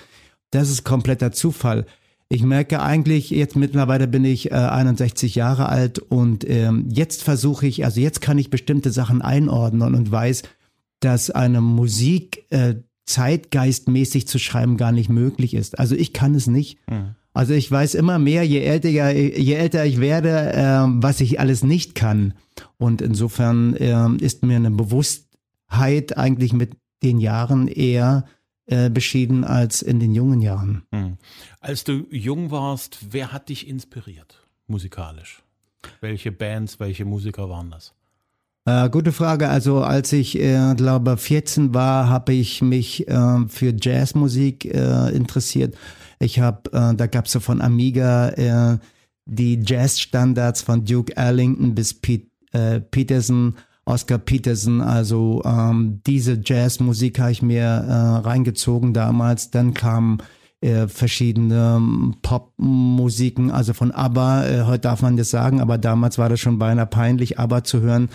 Das 0.52 0.70
ist 0.70 0.84
kompletter 0.84 1.32
Zufall. 1.32 1.86
Ich 2.30 2.44
merke 2.44 2.82
eigentlich, 2.82 3.32
jetzt 3.32 3.56
mittlerweile 3.56 4.08
bin 4.08 4.26
ich 4.26 4.52
äh, 4.52 4.56
61 4.56 5.36
Jahre 5.36 5.70
alt 5.70 6.00
und 6.00 6.48
ähm, 6.48 6.88
jetzt 6.90 7.24
versuche 7.24 7.66
ich, 7.68 7.86
also 7.86 8.00
jetzt 8.00 8.22
kann 8.22 8.38
ich 8.38 8.50
bestimmte 8.50 8.92
Sachen 8.92 9.22
einordnen 9.22 9.96
und 9.96 10.12
weiß, 10.12 10.44
dass 11.00 11.30
eine 11.30 11.62
Musik 11.62 12.46
äh, 12.50 12.76
zeitgeistmäßig 13.06 14.28
zu 14.28 14.40
schreiben 14.40 14.78
gar 14.78 14.92
nicht 14.92 15.10
möglich 15.10 15.54
ist. 15.54 15.80
Also 15.80 15.96
ich 15.96 16.14
kann 16.14 16.36
es 16.36 16.48
nicht. 16.48 16.78
Mhm. 16.90 17.16
Also 17.34 17.54
ich 17.54 17.70
weiß 17.70 17.96
immer 17.96 18.20
mehr, 18.20 18.46
je 18.46 18.60
älter, 18.60 18.90
je 18.90 19.54
älter 19.54 19.86
ich 19.86 20.00
werde, 20.00 20.54
äh, 20.54 20.86
was 21.04 21.20
ich 21.20 21.40
alles 21.40 21.64
nicht 21.64 21.96
kann. 21.96 22.36
Und 22.78 23.02
insofern 23.02 23.76
äh, 23.76 24.24
ist 24.24 24.44
mir 24.44 24.58
eine 24.58 24.72
Bewusstheit 24.72 26.18
eigentlich 26.18 26.54
mit 26.54 26.78
den 27.02 27.20
Jahren 27.20 27.68
eher 27.68 28.26
äh, 28.66 28.90
beschieden 28.90 29.44
als 29.44 29.82
in 29.82 30.00
den 30.00 30.14
jungen 30.14 30.42
Jahren. 30.42 30.84
Mhm. 30.92 31.18
Als 31.60 31.84
du 31.84 32.06
jung 32.12 32.52
warst, 32.52 33.00
wer 33.12 33.34
hat 33.34 33.50
dich 33.50 33.68
inspiriert 33.68 34.44
musikalisch? 34.68 35.44
Welche 36.02 36.32
Bands, 36.32 36.80
welche 36.80 37.06
Musiker 37.06 37.50
waren 37.50 37.72
das? 37.72 37.94
Äh, 38.66 38.90
gute 38.90 39.12
Frage. 39.12 39.50
Also 39.50 39.82
als 39.82 40.14
ich, 40.14 40.40
äh, 40.40 40.74
glaube 40.76 41.18
14 41.18 41.74
war, 41.74 42.08
habe 42.08 42.34
ich 42.34 42.62
mich 42.62 43.08
äh, 43.10 43.48
für 43.48 43.74
Jazzmusik 43.80 44.66
äh, 44.66 45.10
interessiert. 45.10 45.76
Ich 46.20 46.40
habe, 46.40 46.72
äh, 46.72 46.96
da 46.96 47.08
gab 47.08 47.26
es 47.26 47.34
so 47.34 47.42
von 47.42 47.62
Amiga 47.62 48.30
äh, 48.30 48.78
die 49.26 49.60
Jazzstandards 49.62 50.62
von 50.62 50.86
Duke 50.86 51.16
Ellington 51.16 51.76
bis 51.76 51.94
Pete, 51.94 52.28
Peterson, 52.92 53.56
Oscar 53.86 54.18
Peterson. 54.20 54.80
Also 54.80 55.42
ähm, 55.44 56.02
diese 56.06 56.40
Jazzmusik 56.44 57.20
habe 57.20 57.32
ich 57.32 57.42
mir 57.42 58.22
reingezogen 58.24 58.94
damals. 58.94 59.50
Dann 59.50 59.74
kamen 59.74 60.20
äh, 60.62 60.88
verschiedene 60.88 61.78
ähm, 61.78 62.16
Popmusiken, 62.22 63.50
also 63.50 63.74
von 63.74 63.92
ABBA. 63.92 64.66
Heute 64.68 64.82
darf 64.82 65.02
man 65.02 65.18
das 65.18 65.32
sagen, 65.32 65.62
aber 65.62 65.78
damals 65.78 66.18
war 66.18 66.30
das 66.30 66.42
schon 66.42 66.60
beinahe 66.60 66.86
peinlich, 66.86 67.40
ABBA 67.40 67.64
zu 67.64 67.82
hören 67.82 68.10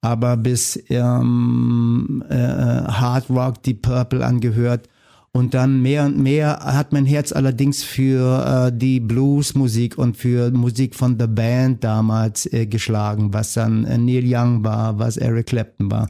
aber 0.00 0.36
bis 0.36 0.78
ähm, 0.88 2.24
äh, 2.28 2.34
Hard 2.34 3.30
Rock, 3.30 3.62
die 3.62 3.74
Purple 3.74 4.24
angehört. 4.24 4.88
Und 5.32 5.54
dann 5.54 5.82
mehr 5.82 6.06
und 6.06 6.18
mehr 6.18 6.58
hat 6.60 6.92
mein 6.92 7.04
Herz 7.04 7.32
allerdings 7.32 7.84
für 7.84 8.70
äh, 8.72 8.76
die 8.76 8.98
Bluesmusik 8.98 9.98
und 9.98 10.16
für 10.16 10.50
Musik 10.50 10.94
von 10.94 11.18
The 11.18 11.26
Band 11.26 11.84
damals 11.84 12.46
äh, 12.52 12.66
geschlagen, 12.66 13.32
was 13.32 13.52
dann 13.52 13.84
äh, 13.84 13.98
Neil 13.98 14.24
Young 14.24 14.64
war, 14.64 14.98
was 14.98 15.16
Eric 15.16 15.46
Clapton 15.48 15.90
war. 15.90 16.08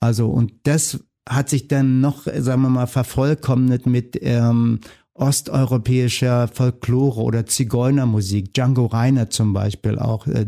Also 0.00 0.28
und 0.28 0.52
das 0.64 1.00
hat 1.28 1.48
sich 1.48 1.68
dann 1.68 2.00
noch, 2.00 2.24
sagen 2.24 2.62
wir 2.62 2.68
mal, 2.68 2.86
vervollkommnet 2.86 3.86
mit 3.86 4.18
ähm, 4.20 4.80
osteuropäischer 5.14 6.48
Folklore 6.48 7.20
oder 7.20 7.46
Zigeunermusik. 7.46 8.54
Django 8.54 8.86
Reiner 8.86 9.30
zum 9.30 9.52
Beispiel 9.52 9.98
auch. 9.98 10.26
Äh, 10.26 10.46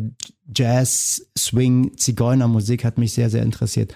Jazz, 0.53 1.27
Swing, 1.39 1.97
Zigeunermusik 1.97 2.85
hat 2.85 2.99
mich 2.99 3.13
sehr, 3.13 3.31
sehr 3.31 3.43
interessiert 3.43 3.95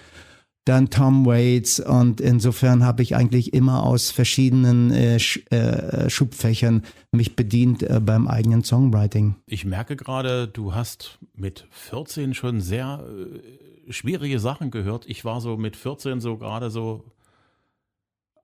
dann 0.69 0.91
Tom 0.91 1.25
Waits 1.25 1.79
und 1.79 2.21
insofern 2.21 2.85
habe 2.85 3.01
ich 3.01 3.15
eigentlich 3.15 3.53
immer 3.53 3.83
aus 3.83 4.11
verschiedenen 4.11 4.91
äh, 4.91 5.19
Sch 5.19 5.39
äh, 5.49 6.09
Schubfächern 6.11 6.83
mich 7.11 7.35
bedient 7.35 7.81
äh, 7.81 7.99
beim 7.99 8.27
eigenen 8.27 8.63
Songwriting. 8.63 9.35
Ich 9.47 9.65
merke 9.65 9.95
gerade, 9.95 10.47
du 10.47 10.75
hast 10.75 11.17
mit 11.33 11.65
14 11.71 12.35
schon 12.35 12.61
sehr 12.61 13.03
äh, 13.03 13.91
schwierige 13.91 14.39
Sachen 14.39 14.69
gehört. 14.69 15.05
Ich 15.07 15.25
war 15.25 15.41
so 15.41 15.57
mit 15.57 15.75
14 15.75 16.21
so 16.21 16.37
gerade 16.37 16.69
so, 16.69 17.03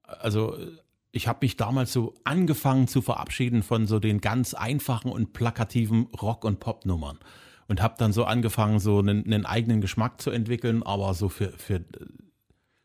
also 0.01 0.57
ich 1.12 1.27
habe 1.27 1.39
mich 1.45 1.57
damals 1.57 1.93
so 1.93 2.15
angefangen 2.24 2.88
zu 2.88 3.03
verabschieden 3.03 3.62
von 3.62 3.85
so 3.85 4.00
den 4.00 4.19
ganz 4.19 4.55
einfachen 4.55 5.12
und 5.12 5.33
plakativen 5.33 6.07
Rock- 6.19 6.43
und 6.43 6.59
Popnummern 6.59 7.19
und 7.67 7.81
habe 7.81 7.95
dann 7.98 8.13
so 8.13 8.25
angefangen, 8.25 8.79
so 8.79 9.00
einen, 9.00 9.25
einen, 9.25 9.45
eigenen 9.45 9.81
Geschmack 9.81 10.22
zu 10.22 10.31
entwickeln, 10.31 10.84
aber 10.84 11.13
so 11.13 11.29
für, 11.29 11.50
für 11.57 11.81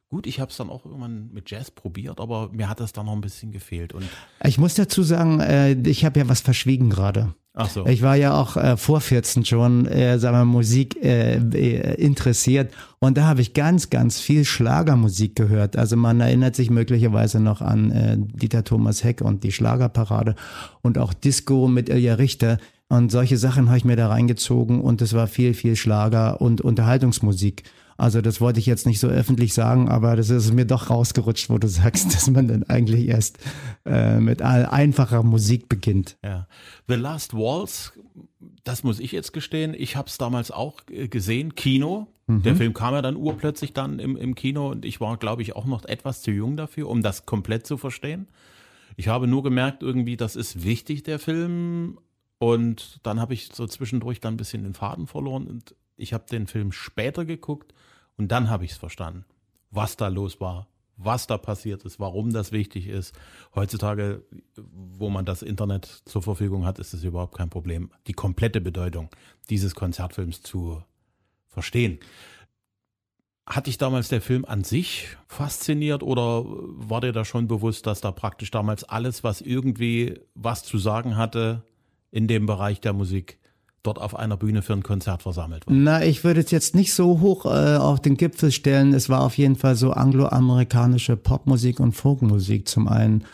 gut, 0.09 0.27
ich 0.27 0.41
habe 0.41 0.51
es 0.51 0.57
dann 0.57 0.71
auch 0.71 0.85
irgendwann 0.85 1.31
mit 1.33 1.51
Jazz 1.51 1.71
probiert, 1.71 2.21
aber 2.21 2.51
mir 2.53 2.69
hat 2.69 2.81
das 2.81 2.93
dann 2.93 3.07
noch 3.07 3.13
ein 3.13 3.21
bisschen 3.21 3.53
gefehlt. 3.53 3.93
Und 3.93 4.05
ich 4.45 4.59
muss 4.59 4.75
dazu 4.75 5.03
sagen, 5.03 5.41
äh, 5.41 5.73
ich 5.73 6.05
habe 6.05 6.21
ja 6.21 6.29
was 6.29 6.41
verschwiegen 6.41 6.91
gerade. 6.91 7.35
Ach 7.53 7.69
so. 7.69 7.85
Ich 7.87 8.03
war 8.03 8.15
ja 8.15 8.35
auch 8.35 8.57
äh, 8.57 8.77
vor 8.77 9.01
14 9.01 9.45
schon, 9.45 9.87
äh, 9.87 10.19
sagen 10.19 10.37
wir, 10.37 10.45
Musik 10.45 10.97
äh, 11.03 11.37
äh, 11.37 11.95
interessiert 11.95 12.73
und 13.01 13.17
da 13.19 13.25
habe 13.25 13.41
ich 13.41 13.55
ganz, 13.55 13.91
ganz 13.91 14.21
viel 14.21 14.45
Schlagermusik 14.45 15.35
gehört. 15.35 15.77
Also 15.77 15.97
man 15.97 16.21
erinnert 16.21 16.55
sich 16.55 16.71
möglicherweise 16.71 17.41
noch 17.41 17.61
an 17.61 17.91
äh, 17.91 18.17
Dieter 18.19 18.63
Thomas 18.63 19.03
Heck 19.03 19.21
und 19.21 19.43
die 19.43 19.51
Schlagerparade 19.51 20.37
und 20.83 20.97
auch 20.97 21.13
Disco 21.13 21.67
mit 21.67 21.89
Ilja 21.89 22.15
Richter. 22.15 22.59
Und 22.91 23.13
solche 23.13 23.39
Sachen 23.39 23.69
habe 23.69 23.79
ich 23.79 23.85
mir 23.85 23.95
da 23.95 24.09
reingezogen 24.09 24.81
und 24.81 25.01
es 25.01 25.15
war 25.15 25.29
viel, 25.29 25.55
viel 25.55 25.77
Schlager 25.77 26.41
und 26.41 26.61
Unterhaltungsmusik. 26.61 27.63
Also 27.97 28.21
das 28.21 28.41
wollte 28.41 28.59
ich 28.59 28.67
jetzt 28.67 28.85
nicht 28.85 28.99
so 28.99 29.07
öffentlich 29.07 29.55
sagen, 29.55 29.89
aber 29.89 30.17
das 30.17 30.29
ist 30.29 30.53
mir 30.53 30.65
doch 30.65 30.91
rausgerutscht, 30.91 31.51
wo 31.51 31.59
du 31.59 31.69
sagst, 31.69 32.07
dass 32.15 32.29
man 32.29 32.49
dann 32.49 32.65
eigentlich 32.65 33.07
erst 33.07 33.39
äh, 33.87 34.19
mit 34.19 34.43
einfacher 34.43 35.23
Musik 35.23 35.69
beginnt. 35.69 36.19
Ja. 36.25 36.49
The 36.89 36.97
Last 36.97 37.33
Waltz, 37.33 37.93
das 38.65 38.83
muss 38.83 38.99
ich 38.99 39.13
jetzt 39.13 39.33
gestehen, 39.33 39.73
ich 39.79 39.95
habe 39.95 40.09
es 40.09 40.19
damals 40.19 40.51
auch 40.51 40.81
äh, 40.91 41.07
gesehen, 41.07 41.55
Kino. 41.55 42.09
Mhm. 42.27 42.43
Der 42.43 42.57
Film 42.57 42.75
kam 42.75 42.95
ja 42.95 43.03
dann 43.03 43.15
urplötzlich 43.15 43.73
dann 43.73 44.01
im, 44.01 44.17
im 44.17 44.35
Kino 44.35 44.69
und 44.69 44.85
ich 44.85 45.01
war, 45.01 45.17
glaube 45.17 45.43
ich, 45.43 45.55
auch 45.55 45.67
noch 45.67 45.85
etwas 45.85 46.23
zu 46.23 46.33
jung 46.33 46.57
dafür, 46.57 46.89
um 46.89 47.03
das 47.03 47.25
komplett 47.25 47.69
zu 47.69 47.77
verstehen. 47.77 48.27
Ich 48.97 49.07
habe 49.07 49.29
nur 49.29 49.45
gemerkt, 49.45 49.85
irgendwie, 49.85 50.17
das 50.17 50.35
ist 50.35 50.65
wichtig, 50.65 51.05
der 51.05 51.21
Film, 51.21 51.99
und 52.41 53.01
dann 53.03 53.21
habe 53.21 53.35
ich 53.35 53.51
so 53.53 53.67
zwischendurch 53.67 54.19
dann 54.19 54.35
ein 54.35 54.39
bisschen 54.39 54.63
den 54.63 54.73
Faden 54.73 55.07
verloren 55.07 55.47
und 55.47 55.75
ich 55.97 56.15
habe 56.15 56.25
den 56.25 56.47
Film 56.47 56.73
später 56.73 57.27
geguckt 57.27 57.75
und 58.17 58.29
dann 58.33 58.49
habe 58.49 58.65
ich 58.65 58.73
es 58.73 58.77
verstanden, 58.79 59.27
was 59.71 59.99
da 59.99 60.09
los 60.09 60.41
war, 60.41 60.67
was 60.97 61.27
da 61.27 61.37
passiert 61.37 61.83
ist, 61.85 62.01
warum 62.01 62.33
das 62.33 62.51
wichtig 62.51 62.87
ist. 62.87 63.15
Heutzutage, 63.55 64.25
wo 64.57 65.11
man 65.11 65.27
das 65.27 65.43
Internet 65.43 66.03
zur 66.07 66.23
Verfügung 66.23 66.65
hat, 66.65 66.79
ist 66.79 66.95
es 66.95 67.05
überhaupt 67.05 67.37
kein 67.37 67.51
Problem, 67.51 67.91
die 68.07 68.15
komplette 68.15 68.63
Bedeutung 68.63 69.11
dieses 69.51 69.75
Konzertfilms 69.75 70.43
zu 70.43 70.83
verstehen. 71.47 71.99
Hat 73.47 73.67
dich 73.67 73.77
damals 73.77 74.09
der 74.09 74.23
Film 74.23 74.47
an 74.47 74.65
sich 74.65 75.19
fasziniert 75.29 76.03
oder 76.03 76.45
war 76.47 77.03
dir 77.03 77.13
da 77.13 77.27
schon 77.27 77.49
bewusst, 77.49 77.87
dass 77.87 78.01
da 78.01 78.13
praktisch 78.13 78.51
damals 78.51 78.85
alles, 78.85 79.25
was 79.25 79.43
irgendwie 79.43 80.19
was 80.35 80.63
zu 80.63 80.79
sagen 80.79 81.19
hatte, 81.19 81.65
in 82.11 82.27
dem 82.29 82.47
Bereich 82.47 82.81
der 82.81 82.93
Musik 82.93 83.39
dort 83.83 83.99
auf 83.99 84.15
einer 84.15 84.37
Bühne 84.37 84.63
für 84.63 84.75
ein 84.75 84.83
Konzert 84.83 85.23
versammelt 85.23 85.67
war? 85.67 85.75
Na, 85.75 86.05
ich 86.05 86.23
würde 86.25 86.41
es 86.41 86.51
jetzt 86.51 86.75
nicht 86.75 86.93
so 86.93 87.21
hoch 87.21 87.47
äh, 87.47 87.77
auf 87.77 88.01
den 88.01 88.17
Gipfel 88.17 88.53
stellen. 88.53 88.93
Es 88.93 89.09
war 89.09 89.23
auf 89.23 89.39
jeden 89.39 89.57
Fall 89.57 89.77
so 89.77 89.93
angloamerikanische 89.93 91.17
Popmusik 91.17 91.81
und 91.81 91.93
Folkmusik 91.93 92.69
zum 92.69 92.89
einen. 92.89 93.25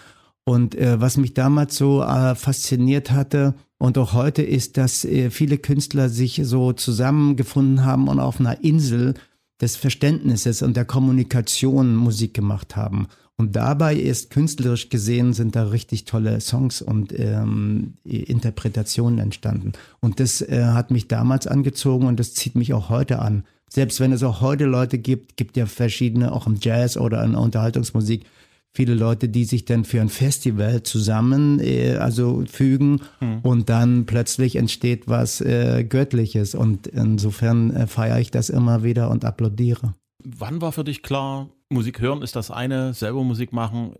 Und 0.45 0.77
äh, 0.77 1.01
was 1.01 1.17
mich 1.17 1.35
damals 1.35 1.77
so 1.77 2.03
äh, 2.03 2.37
fasziniert 2.37 3.11
hatte 3.11 3.55
und 3.79 3.99
auch 3.99 4.13
heute 4.13 4.43
ist, 4.43 4.77
dass 4.77 5.05
äh, 5.05 5.31
viele 5.31 5.59
Künstler 5.59 6.09
sich 6.09 6.41
so 6.45 6.73
zusammengefunden 6.73 7.85
haben 7.85 8.07
und 8.07 8.21
auf 8.21 8.39
einer 8.39 8.63
Insel 8.63 9.15
des 9.61 9.77
Verständnisses 9.77 10.63
und 10.63 10.77
der 10.77 10.85
Kommunikation 10.85 11.97
Musik 11.97 12.35
gemacht 12.35 12.77
haben. 12.77 13.09
Und 13.39 13.55
dabei 13.55 13.95
ist 13.95 14.31
künstlerisch 14.31 14.89
gesehen 14.89 15.35
sind 15.35 15.57
da 15.57 15.65
richtig 15.65 16.07
tolle 16.07 16.41
Songs 16.41 16.81
und 16.81 17.13
ähm, 17.19 17.95
Interpretationen 18.05 19.19
entstanden. 19.19 19.73
Und 20.01 20.21
das 20.21 20.41
äh, 20.41 20.65
hat 20.65 20.91
mich 20.91 21.07
damals 21.07 21.47
angezogen 21.47 22.07
und 22.07 22.19
das 22.19 22.33
zieht 22.33 22.55
mich 22.55 22.73
auch 22.73 22.89
heute 22.89 23.19
an. 23.19 23.45
Selbst 23.69 24.01
wenn 24.01 24.13
es 24.13 24.23
auch 24.23 24.41
heute 24.41 24.65
Leute 24.65 24.97
gibt, 24.97 25.37
gibt 25.37 25.57
ja 25.57 25.67
verschiedene, 25.67 26.33
auch 26.33 26.47
im 26.47 26.57
Jazz 26.61 26.97
oder 26.97 27.23
in 27.25 27.33
der 27.33 27.41
Unterhaltungsmusik, 27.41 28.25
viele 28.73 28.95
Leute, 28.95 29.29
die 29.29 29.45
sich 29.45 29.65
dann 29.65 29.85
für 29.85 30.01
ein 30.01 30.09
Festival 30.09 30.83
zusammen 30.83 31.61
äh, 31.61 31.97
also 31.97 32.45
fügen 32.47 33.01
hm. 33.19 33.41
und 33.41 33.69
dann 33.69 34.07
plötzlich 34.07 34.57
entsteht 34.57 35.09
was 35.09 35.41
äh, 35.41 35.85
Göttliches. 35.85 36.55
Und 36.55 36.87
insofern 36.87 37.71
äh, 37.75 37.87
feiere 37.87 38.21
ich 38.21 38.31
das 38.31 38.49
immer 38.49 38.83
wieder 38.83 39.11
und 39.11 39.25
applaudiere. 39.25 39.95
Wann 40.25 40.61
war 40.61 40.73
für 40.73 40.85
dich 40.85 41.03
klar, 41.03 41.49
Musik 41.69 42.01
hören 42.01 42.23
ist 42.23 42.37
das 42.37 42.51
eine, 42.51 42.95
selber 42.95 43.25
Musik 43.25 43.53
machen, 43.53 43.95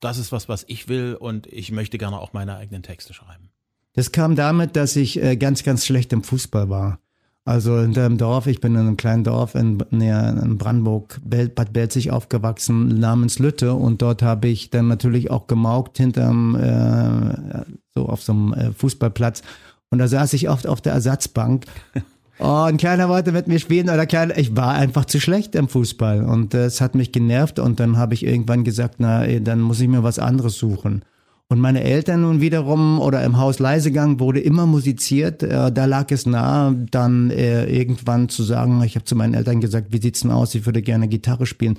das 0.00 0.18
ist 0.18 0.32
was, 0.32 0.48
was 0.48 0.64
ich 0.68 0.88
will 0.88 1.16
und 1.18 1.46
ich 1.46 1.72
möchte 1.72 1.98
gerne 1.98 2.18
auch 2.18 2.32
meine 2.32 2.56
eigenen 2.56 2.82
Texte 2.82 3.14
schreiben. 3.14 3.50
Das 3.94 4.12
kam 4.12 4.36
damit, 4.36 4.76
dass 4.76 4.94
ich 4.96 5.22
äh, 5.22 5.36
ganz, 5.36 5.62
ganz 5.62 5.86
schlecht 5.86 6.12
im 6.12 6.22
Fußball 6.22 6.68
war. 6.68 6.98
Also 7.46 7.78
in 7.78 7.96
einem 7.96 8.18
Dorf, 8.18 8.48
ich 8.48 8.60
bin 8.60 8.74
in 8.74 8.80
einem 8.80 8.96
kleinen 8.96 9.22
Dorf 9.22 9.54
in, 9.54 9.78
in 9.78 10.58
Brandenburg, 10.58 11.20
Bad 11.24 11.72
Belzig 11.72 12.10
aufgewachsen, 12.10 12.98
namens 12.98 13.38
Lütte 13.38 13.72
und 13.72 14.02
dort 14.02 14.20
habe 14.22 14.48
ich 14.48 14.70
dann 14.70 14.88
natürlich 14.88 15.30
auch 15.30 15.46
gemaugt 15.46 15.96
hinterm, 15.96 16.56
äh, 16.56 17.64
so 17.94 18.08
auf 18.08 18.22
so 18.22 18.32
einem 18.32 18.52
äh, 18.52 18.72
Fußballplatz 18.72 19.42
und 19.90 19.98
da 19.98 20.08
saß 20.08 20.32
ich 20.32 20.48
oft 20.48 20.66
auf 20.66 20.80
der 20.80 20.92
Ersatzbank 20.92 21.66
Oh, 22.38 22.64
ein 22.66 22.76
Kleiner 22.76 23.08
wollte 23.08 23.32
mit 23.32 23.48
mir 23.48 23.58
spielen 23.58 23.88
oder 23.88 24.06
keiner. 24.06 24.36
Ich 24.36 24.54
war 24.56 24.74
einfach 24.74 25.06
zu 25.06 25.20
schlecht 25.20 25.54
im 25.54 25.68
Fußball 25.68 26.22
und 26.22 26.52
das 26.52 26.80
hat 26.80 26.94
mich 26.94 27.12
genervt 27.12 27.58
und 27.58 27.80
dann 27.80 27.96
habe 27.96 28.14
ich 28.14 28.26
irgendwann 28.26 28.62
gesagt, 28.62 28.96
na, 28.98 29.26
dann 29.26 29.60
muss 29.60 29.80
ich 29.80 29.88
mir 29.88 30.02
was 30.02 30.18
anderes 30.18 30.58
suchen. 30.58 31.02
Und 31.48 31.60
meine 31.60 31.82
Eltern 31.84 32.22
nun 32.22 32.40
wiederum 32.40 32.98
oder 32.98 33.22
im 33.22 33.38
Haus 33.38 33.60
Leisegang 33.60 34.18
wurde 34.18 34.40
immer 34.40 34.66
musiziert. 34.66 35.44
Äh, 35.44 35.70
da 35.70 35.84
lag 35.84 36.10
es 36.10 36.26
nahe, 36.26 36.74
dann 36.90 37.30
äh, 37.30 37.66
irgendwann 37.66 38.28
zu 38.28 38.42
sagen, 38.42 38.82
ich 38.82 38.96
habe 38.96 39.04
zu 39.04 39.14
meinen 39.14 39.34
Eltern 39.34 39.60
gesagt, 39.60 39.92
wie 39.92 40.00
sieht's 40.00 40.22
denn 40.22 40.32
aus? 40.32 40.56
Ich 40.56 40.66
würde 40.66 40.82
gerne 40.82 41.06
Gitarre 41.06 41.46
spielen. 41.46 41.78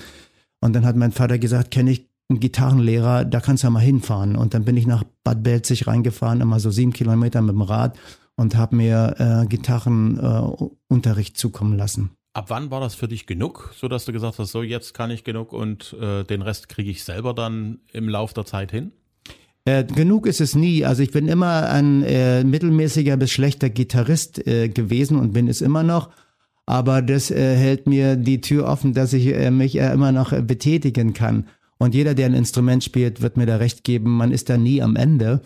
Und 0.62 0.74
dann 0.74 0.86
hat 0.86 0.96
mein 0.96 1.12
Vater 1.12 1.38
gesagt, 1.38 1.72
kenne 1.72 1.92
ich 1.92 2.10
einen 2.30 2.40
Gitarrenlehrer, 2.40 3.26
da 3.26 3.42
kannst 3.42 3.64
du 3.64 3.68
ja 3.68 3.72
mal 3.72 3.80
hinfahren. 3.80 4.38
Und 4.38 4.54
dann 4.54 4.64
bin 4.64 4.78
ich 4.78 4.88
nach 4.88 5.04
Bad 5.24 5.44
Belzig 5.44 5.86
reingefahren, 5.86 6.42
immer 6.42 6.62
so 6.62 6.72
sieben 6.72 6.94
Kilometer 6.94 7.42
mit 7.42 7.54
dem 7.54 7.62
Rad 7.62 7.98
und 8.38 8.56
habe 8.56 8.76
mir 8.76 9.16
äh, 9.18 9.48
Gitarrenunterricht 9.48 11.36
äh, 11.36 11.38
zukommen 11.38 11.78
lassen. 11.78 12.12
Ab 12.34 12.46
wann 12.50 12.72
war 12.72 12.80
das 12.80 12.94
für 12.96 13.08
dich 13.08 13.26
genug, 13.26 13.74
so 13.76 13.88
dass 13.88 14.06
du 14.06 14.14
gesagt 14.14 14.38
hast, 14.40 14.52
so 14.52 14.62
jetzt 14.62 14.94
kann 14.94 15.12
ich 15.12 15.24
genug 15.24 15.52
und 15.54 15.94
äh, 16.00 16.24
den 16.24 16.44
Rest 16.44 16.70
kriege 16.70 16.90
ich 16.90 17.04
selber 17.04 17.34
dann 17.34 17.80
im 17.92 18.08
Lauf 18.08 18.34
der 18.34 18.46
Zeit 18.46 18.72
hin? 18.72 18.92
Äh, 19.66 19.84
genug 19.84 20.28
ist 20.28 20.40
es 20.40 20.56
nie. 20.56 20.86
Also 20.86 21.04
ich 21.04 21.12
bin 21.12 21.28
immer 21.28 21.70
ein 21.70 22.04
äh, 22.04 22.44
mittelmäßiger 22.44 23.18
bis 23.18 23.32
schlechter 23.32 23.70
Gitarrist 23.70 24.48
äh, 24.48 24.70
gewesen 24.70 25.18
und 25.18 25.34
bin 25.34 25.48
es 25.48 25.60
immer 25.62 25.84
noch. 25.84 26.12
Aber 26.66 27.02
das 27.02 27.30
hält 27.30 27.88
mir 27.88 28.18
die 28.18 28.42
Tür 28.42 28.68
offen, 28.68 28.94
dass 28.94 29.14
ich 29.14 29.34
mich 29.52 29.78
immer 29.78 30.12
noch 30.12 30.34
betätigen 30.42 31.14
kann. 31.14 31.48
Und 31.78 31.96
jeder, 31.96 32.14
der 32.14 32.26
ein 32.26 32.34
Instrument 32.34 32.84
spielt, 32.84 33.22
wird 33.22 33.38
mir 33.38 33.46
da 33.46 33.56
recht 33.56 33.86
geben, 33.86 34.18
man 34.18 34.34
ist 34.34 34.50
da 34.50 34.58
nie 34.58 34.82
am 34.82 34.98
Ende. 34.98 35.40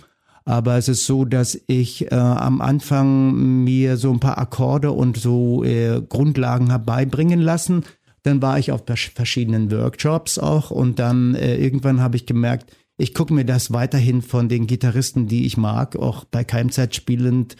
Aber 0.46 0.78
es 0.78 0.88
ist 0.88 1.06
so, 1.06 1.26
dass 1.26 1.60
ich 1.68 2.12
äh, 2.12 2.16
am 2.16 2.62
Anfang 2.62 3.64
mir 3.64 3.98
so 3.98 4.12
ein 4.12 4.20
paar 4.20 4.38
Akkorde 4.38 4.92
und 4.92 5.18
so 5.18 5.64
äh, 5.64 6.02
Grundlagen 6.02 6.72
habe 6.72 6.86
beibringen 6.86 7.40
lassen. 7.40 7.84
Dann 8.24 8.42
war 8.42 8.60
ich 8.60 8.72
auf 8.72 8.84
verschiedenen 9.16 9.72
Workshops 9.72 10.38
auch 10.38 10.72
und 10.72 11.00
dann 11.00 11.36
äh, 11.36 11.58
irgendwann 11.58 12.02
habe 12.02 12.16
ich 12.16 12.26
gemerkt, 12.26 12.76
ich 12.98 13.14
gucke 13.16 13.34
mir 13.34 13.46
das 13.46 13.74
weiterhin 13.74 14.22
von 14.22 14.48
den 14.48 14.68
Gitarristen, 14.68 15.28
die 15.28 15.46
ich 15.46 15.58
mag, 15.58 15.96
auch 15.96 16.24
bei 16.26 16.44
Keimzeit 16.44 16.96
spielend, 16.96 17.56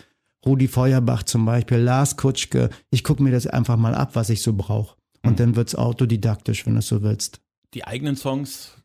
Rudi 0.46 0.68
Feuerbach 0.68 1.24
zum 1.24 1.46
Beispiel, 1.46 1.78
Lars 1.78 2.18
Kutschke. 2.18 2.70
Ich 2.90 3.04
gucke 3.04 3.24
mir 3.24 3.32
das 3.32 3.48
einfach 3.48 3.78
mal 3.78 3.96
ab, 3.96 4.12
was 4.14 4.30
ich 4.30 4.42
so 4.42 4.54
brauche. 4.54 4.96
Und 5.24 5.34
mhm. 5.34 5.36
dann 5.38 5.56
wird's 5.56 5.76
autodidaktisch, 5.76 6.66
wenn 6.66 6.76
du 6.76 6.82
so 6.82 7.02
willst. 7.02 7.42
Die 7.74 7.86
eigenen 7.86 8.16
Songs 8.16 8.78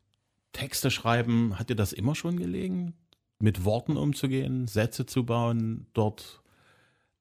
Texte 0.53 0.89
schreiben, 0.89 1.59
hat 1.59 1.69
dir 1.69 1.75
das 1.75 1.93
immer 1.93 2.15
schon 2.15 2.37
gelegen? 2.37 2.93
Mit 3.39 3.65
Worten 3.65 3.97
umzugehen, 3.97 4.67
Sätze 4.67 5.05
zu 5.05 5.25
bauen, 5.25 5.87
dort 5.93 6.41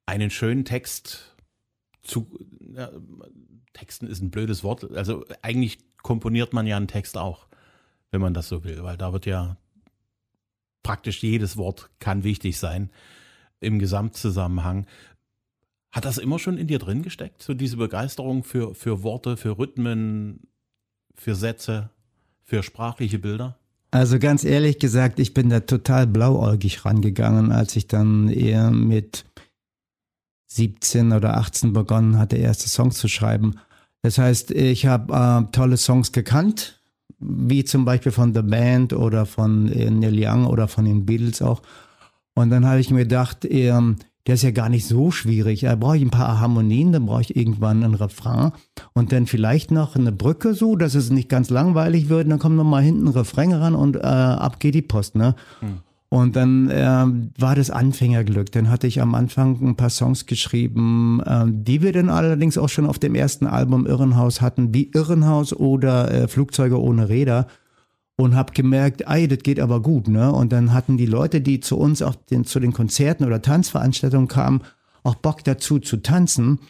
einen 0.07 0.31
schönen 0.31 0.65
Text 0.65 1.37
zu. 2.03 2.27
Ja, 2.73 2.91
Texten 3.73 4.07
ist 4.07 4.23
ein 4.23 4.31
blödes 4.31 4.65
Wort. 4.65 4.91
Also 4.93 5.25
eigentlich 5.43 5.79
komponiert 6.03 6.53
man 6.53 6.67
ja 6.67 6.77
einen 6.77 6.89
Text 6.89 7.19
auch, 7.19 7.47
wenn 8.11 8.21
man 8.21 8.33
das 8.33 8.49
so 8.49 8.65
will, 8.65 8.83
weil 8.83 8.97
da 8.97 9.13
wird 9.13 9.27
ja 9.27 9.59
praktisch 10.83 11.23
jedes 11.23 11.57
Wort 11.57 11.91
kann 11.99 12.23
wichtig 12.25 12.59
sein 12.59 12.91
im 13.61 13.79
Gesamtzusammenhang. 13.79 14.87
Hat 15.91 16.05
das 16.05 16.19
immer 16.19 16.39
schon 16.39 16.59
in 16.59 16.69
dir 16.69 16.79
drin 16.79 17.03
gesteckt, 17.03 17.43
so 17.43 17.55
diese 17.55 17.77
Begeisterung 17.77 18.45
für, 18.45 18.75
für 18.75 19.03
Worte, 19.03 19.37
für 19.37 19.59
Rhythmen, 19.59 20.47
für 21.15 21.35
Sätze, 21.35 21.91
für 22.45 22.63
sprachliche 22.63 23.19
Bilder? 23.19 23.59
Also 23.97 24.19
ganz 24.19 24.45
ehrlich 24.45 24.79
gesagt, 24.79 25.19
ich 25.19 25.33
bin 25.33 25.49
da 25.49 25.61
total 25.61 26.07
blauäugig 26.07 26.85
rangegangen, 26.85 27.51
als 27.51 27.77
ich 27.77 27.87
dann 27.87 28.29
eher 28.29 28.71
mit 28.71 29.25
17 30.49 31.15
oder 31.15 31.39
18 31.39 31.73
begonnen 31.73 32.19
hatte, 32.19 32.37
erste 32.37 32.69
Songs 32.69 32.99
zu 32.99 33.09
schreiben. 33.09 33.55
Das 34.03 34.19
heißt, 34.19 34.51
ich 34.51 34.85
habe 34.85 35.15
äh, 35.15 35.51
tolle 35.51 35.79
Songs 35.79 36.13
gekannt, 36.13 36.79
wie 37.21 37.65
zum 37.65 37.87
Beispiel 37.87 38.13
von 38.13 38.35
The 38.35 38.43
Band 38.43 38.93
oder 38.93 39.25
von 39.25 39.73
äh, 39.73 39.91
Neil 39.91 40.15
Young 40.19 40.47
oder 40.47 40.69
von 40.69 40.85
den 40.85 41.07
Beatles 41.07 41.41
auch. 41.41 41.63
Und 42.35 42.51
dann 42.51 42.67
habe 42.67 42.81
ich 42.81 42.91
mir 42.91 43.05
gedacht, 43.05 43.47
äh, 43.47 43.73
der 44.27 44.35
ist 44.35 44.43
ja 44.43 44.51
gar 44.51 44.69
nicht 44.69 44.87
so 44.87 45.11
schwierig. 45.11 45.61
Da 45.61 45.77
brauche 45.77 45.97
ich 45.97 46.03
ein 46.03 46.11
paar 46.11 46.41
Harmonien, 46.41 46.93
dann 46.93 47.07
brauche 47.07 47.21
ich 47.21 47.37
irgendwann 47.37 47.85
einen 47.85 47.95
Refrain 47.95 48.53
und 48.93 49.13
dann 49.13 49.27
vielleicht 49.27 49.71
noch 49.71 49.95
eine 49.95 50.13
Brücke 50.13 50.55
so, 50.55 50.77
dass 50.77 50.95
es 50.95 51.11
nicht 51.11 51.29
ganz 51.29 51.51
langweilig 51.51 52.09
wird. 52.09 52.25
Und 52.25 52.31
dann 52.31 52.39
kommt 52.39 52.57
noch 52.57 52.65
mal 52.65 52.83
hinten 52.83 53.07
ein 53.07 53.13
Refrain 53.13 53.53
ran 53.53 53.75
und 53.75 53.97
äh, 53.97 54.01
ab 54.01 54.59
geht 54.59 54.75
die 54.75 54.83
Post. 54.83 55.15
Ne? 55.15 55.35
Hm. 55.61 55.79
Und 56.09 56.37
dann 56.37 56.71
äh, 56.71 57.07
war 57.39 57.55
das 57.55 57.71
Anfängerglück. 57.71 58.53
Dann 58.53 58.71
hatte 58.71 58.87
ich 58.87 59.01
am 59.01 59.15
Anfang 59.15 59.61
ein 59.61 59.77
paar 59.77 59.91
Songs 59.91 60.27
geschrieben, 60.27 61.21
äh, 61.25 61.45
die 61.49 61.83
wir 61.83 61.93
dann 61.93 62.11
allerdings 62.11 62.59
auch 62.59 62.69
schon 62.69 62.87
auf 62.87 62.99
dem 62.99 63.15
ersten 63.15 63.47
Album 63.47 63.87
Irrenhaus 63.87 64.41
hatten, 64.41 64.73
wie 64.73 64.91
Irrenhaus 64.95 65.53
oder 65.53 66.11
äh, 66.11 66.29
Flugzeuge 66.29 66.81
ohne 66.81 67.09
Räder. 67.09 67.47
Und 68.19 68.35
habe 68.35 68.55
gemerkt, 68.55 69.03
ey, 69.07 69.29
das 69.29 69.41
geht 69.41 69.61
aber 69.61 69.83
gut, 69.83 70.09
ne? 70.09 70.33
Und 70.33 70.51
dann 70.51 70.73
hatten 70.73 70.97
die 70.97 71.07
Leute, 71.07 71.43
die 71.43 71.61
zu 71.61 71.77
uns 71.77 72.01
auf 72.01 72.17
den, 72.17 72.45
zu 72.45 72.61
den 72.61 72.73
Konzerten 72.73 73.25
oder 73.25 73.43
Tanzveranstaltungen 73.43 74.29
kamen, 74.29 74.63
auch 75.03 75.17
Bock 75.17 75.45
dazu 75.45 75.79
zu 75.79 75.99
tanzen. 75.99 76.61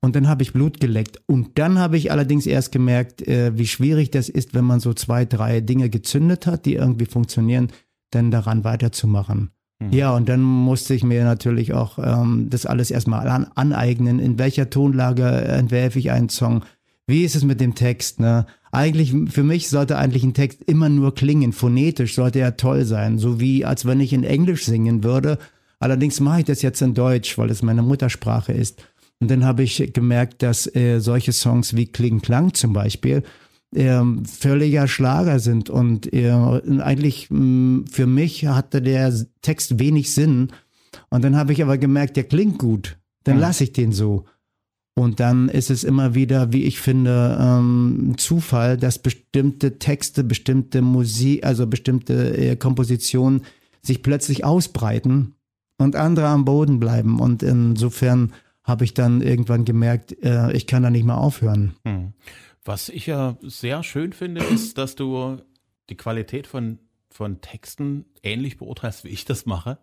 Und 0.00 0.16
dann 0.16 0.26
habe 0.26 0.42
ich 0.42 0.54
Blut 0.54 0.80
geleckt. 0.80 1.20
Und 1.26 1.58
dann 1.58 1.78
habe 1.78 1.98
ich 1.98 2.12
allerdings 2.12 2.46
erst 2.46 2.72
gemerkt, 2.72 3.26
äh, 3.26 3.56
wie 3.58 3.66
schwierig 3.66 4.10
das 4.10 4.28
ist, 4.30 4.54
wenn 4.54 4.64
man 4.64 4.80
so 4.80 4.94
zwei, 4.94 5.26
drei 5.26 5.60
Dinge 5.60 5.90
gezündet 5.90 6.46
hat, 6.46 6.64
die 6.64 6.74
irgendwie 6.74 7.06
funktionieren 7.06 7.68
denn 8.14 8.30
daran 8.30 8.64
weiterzumachen. 8.64 9.50
Mhm. 9.78 9.92
Ja, 9.92 10.14
und 10.14 10.28
dann 10.28 10.40
musste 10.42 10.94
ich 10.94 11.04
mir 11.04 11.24
natürlich 11.24 11.74
auch 11.74 11.98
ähm, 11.98 12.48
das 12.50 12.66
alles 12.66 12.90
erstmal 12.90 13.28
an, 13.28 13.46
aneignen. 13.54 14.18
In 14.18 14.38
welcher 14.38 14.70
Tonlage 14.70 15.24
entwerfe 15.24 15.98
ich 15.98 16.10
einen 16.10 16.28
Song? 16.28 16.64
Wie 17.06 17.24
ist 17.24 17.36
es 17.36 17.44
mit 17.44 17.60
dem 17.60 17.74
Text? 17.74 18.18
Ne? 18.18 18.46
Eigentlich, 18.72 19.14
für 19.28 19.44
mich 19.44 19.68
sollte 19.68 19.96
eigentlich 19.96 20.24
ein 20.24 20.34
Text 20.34 20.62
immer 20.64 20.88
nur 20.88 21.14
klingen. 21.14 21.52
Phonetisch 21.52 22.14
sollte 22.14 22.40
er 22.40 22.56
toll 22.56 22.84
sein. 22.84 23.18
So 23.18 23.40
wie, 23.40 23.64
als 23.64 23.86
wenn 23.86 24.00
ich 24.00 24.12
in 24.12 24.24
Englisch 24.24 24.64
singen 24.64 25.04
würde. 25.04 25.38
Allerdings 25.78 26.20
mache 26.20 26.40
ich 26.40 26.46
das 26.46 26.62
jetzt 26.62 26.82
in 26.82 26.94
Deutsch, 26.94 27.38
weil 27.38 27.50
es 27.50 27.62
meine 27.62 27.82
Muttersprache 27.82 28.52
ist. 28.52 28.82
Und 29.20 29.30
dann 29.30 29.44
habe 29.44 29.62
ich 29.62 29.92
gemerkt, 29.94 30.42
dass 30.42 30.74
äh, 30.74 30.98
solche 30.98 31.32
Songs 31.32 31.76
wie 31.76 31.86
Kling 31.86 32.20
Klang 32.20 32.54
zum 32.54 32.72
Beispiel, 32.72 33.22
ähm, 33.74 34.24
völliger 34.24 34.88
Schlager 34.88 35.38
sind. 35.38 35.70
Und 35.70 36.12
äh, 36.12 36.30
eigentlich 36.30 37.30
mh, 37.30 37.38
mm, 37.38 37.84
für 37.90 38.06
mich 38.06 38.46
hatte 38.46 38.82
der 38.82 39.14
Text 39.42 39.78
wenig 39.78 40.12
Sinn. 40.12 40.48
Und 41.08 41.24
dann 41.24 41.36
habe 41.36 41.52
ich 41.52 41.62
aber 41.62 41.78
gemerkt, 41.78 42.16
der 42.16 42.24
klingt 42.24 42.58
gut. 42.58 42.98
Dann 43.24 43.38
lasse 43.38 43.64
ich 43.64 43.72
den 43.72 43.92
so. 43.92 44.24
Und 44.98 45.20
dann 45.20 45.50
ist 45.50 45.70
es 45.70 45.84
immer 45.84 46.14
wieder, 46.14 46.54
wie 46.54 46.64
ich 46.64 46.80
finde, 46.80 47.36
ähm, 47.38 48.14
Zufall, 48.16 48.78
dass 48.78 48.98
bestimmte 48.98 49.78
Texte, 49.78 50.24
bestimmte 50.24 50.80
Musik, 50.80 51.44
also 51.44 51.66
bestimmte 51.66 52.34
äh, 52.34 52.56
Kompositionen 52.56 53.44
sich 53.82 54.02
plötzlich 54.02 54.42
ausbreiten 54.42 55.34
und 55.76 55.96
andere 55.96 56.28
am 56.28 56.46
Boden 56.46 56.80
bleiben. 56.80 57.20
Und 57.20 57.42
insofern 57.42 58.32
habe 58.64 58.84
ich 58.84 58.94
dann 58.94 59.20
irgendwann 59.20 59.66
gemerkt, 59.66 60.16
äh, 60.24 60.50
ich 60.52 60.66
kann 60.66 60.82
da 60.82 60.88
nicht 60.88 61.04
mehr 61.04 61.18
aufhören. 61.18 61.74
Hm. 61.84 62.14
Was 62.64 62.88
ich 62.88 63.06
ja 63.06 63.36
sehr 63.42 63.82
schön 63.82 64.14
finde, 64.14 64.42
ist, 64.44 64.78
dass 64.78 64.96
du 64.96 65.36
die 65.90 65.96
Qualität 65.96 66.46
von, 66.46 66.78
von 67.10 67.42
Texten 67.42 68.06
ähnlich 68.22 68.56
beurteilst, 68.56 69.04
wie 69.04 69.10
ich 69.10 69.26
das 69.26 69.44
mache. 69.44 69.76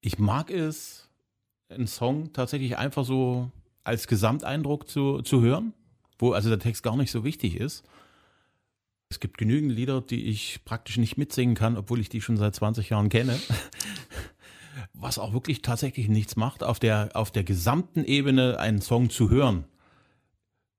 Ich 0.00 0.18
mag 0.18 0.50
es, 0.50 1.10
einen 1.68 1.86
Song 1.86 2.32
tatsächlich 2.32 2.78
einfach 2.78 3.04
so 3.04 3.52
als 3.84 4.06
Gesamteindruck 4.06 4.88
zu, 4.88 5.22
zu 5.22 5.40
hören, 5.40 5.72
wo 6.18 6.32
also 6.32 6.48
der 6.48 6.58
Text 6.58 6.82
gar 6.82 6.96
nicht 6.96 7.10
so 7.10 7.24
wichtig 7.24 7.56
ist. 7.56 7.84
Es 9.10 9.20
gibt 9.20 9.36
genügend 9.36 9.72
Lieder, 9.72 10.00
die 10.00 10.24
ich 10.24 10.64
praktisch 10.64 10.96
nicht 10.96 11.18
mitsingen 11.18 11.54
kann, 11.54 11.76
obwohl 11.76 12.00
ich 12.00 12.08
die 12.08 12.20
schon 12.20 12.36
seit 12.36 12.54
20 12.54 12.90
Jahren 12.90 13.08
kenne. 13.08 13.38
Was 14.94 15.18
auch 15.18 15.34
wirklich 15.34 15.60
tatsächlich 15.60 16.08
nichts 16.08 16.36
macht, 16.36 16.62
auf 16.62 16.78
der, 16.78 17.10
auf 17.12 17.30
der 17.30 17.44
gesamten 17.44 18.04
Ebene 18.04 18.58
einen 18.58 18.80
Song 18.80 19.10
zu 19.10 19.28
hören. 19.28 19.66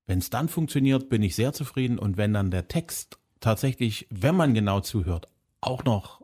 Wenn 0.06 0.18
es 0.18 0.30
dann 0.30 0.48
funktioniert, 0.48 1.08
bin 1.08 1.22
ich 1.22 1.36
sehr 1.36 1.52
zufrieden. 1.52 1.98
Und 1.98 2.16
wenn 2.16 2.32
dann 2.32 2.50
der 2.50 2.66
Text 2.66 3.18
tatsächlich, 3.40 4.06
wenn 4.10 4.34
man 4.34 4.54
genau 4.54 4.80
zuhört, 4.80 5.28
auch 5.60 5.84
noch 5.84 6.22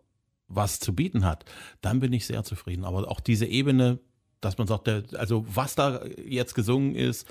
was 0.49 0.81
zu 0.81 0.95
bieten 0.95 1.25
hat, 1.25 1.45
dann 1.81 2.01
bin 2.01 2.13
ich 2.13 2.27
sehr 2.27 2.43
zufrieden. 2.43 2.85
Aber 2.85 3.09
auch 3.09 3.21
diese 3.21 3.47
Ebene, 3.47 4.01
dass 4.41 4.59
man 4.59 4.67
sagt, 4.67 4.89
also 5.15 5.45
was 5.53 5.75
da 5.75 6.01
jetzt 6.25 6.55
gesungen 6.55 6.95
ist, 6.95 7.27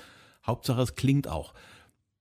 Hauptsache 0.46 0.82
es 0.82 0.94
klingt 0.94 1.28
auch. 1.28 1.54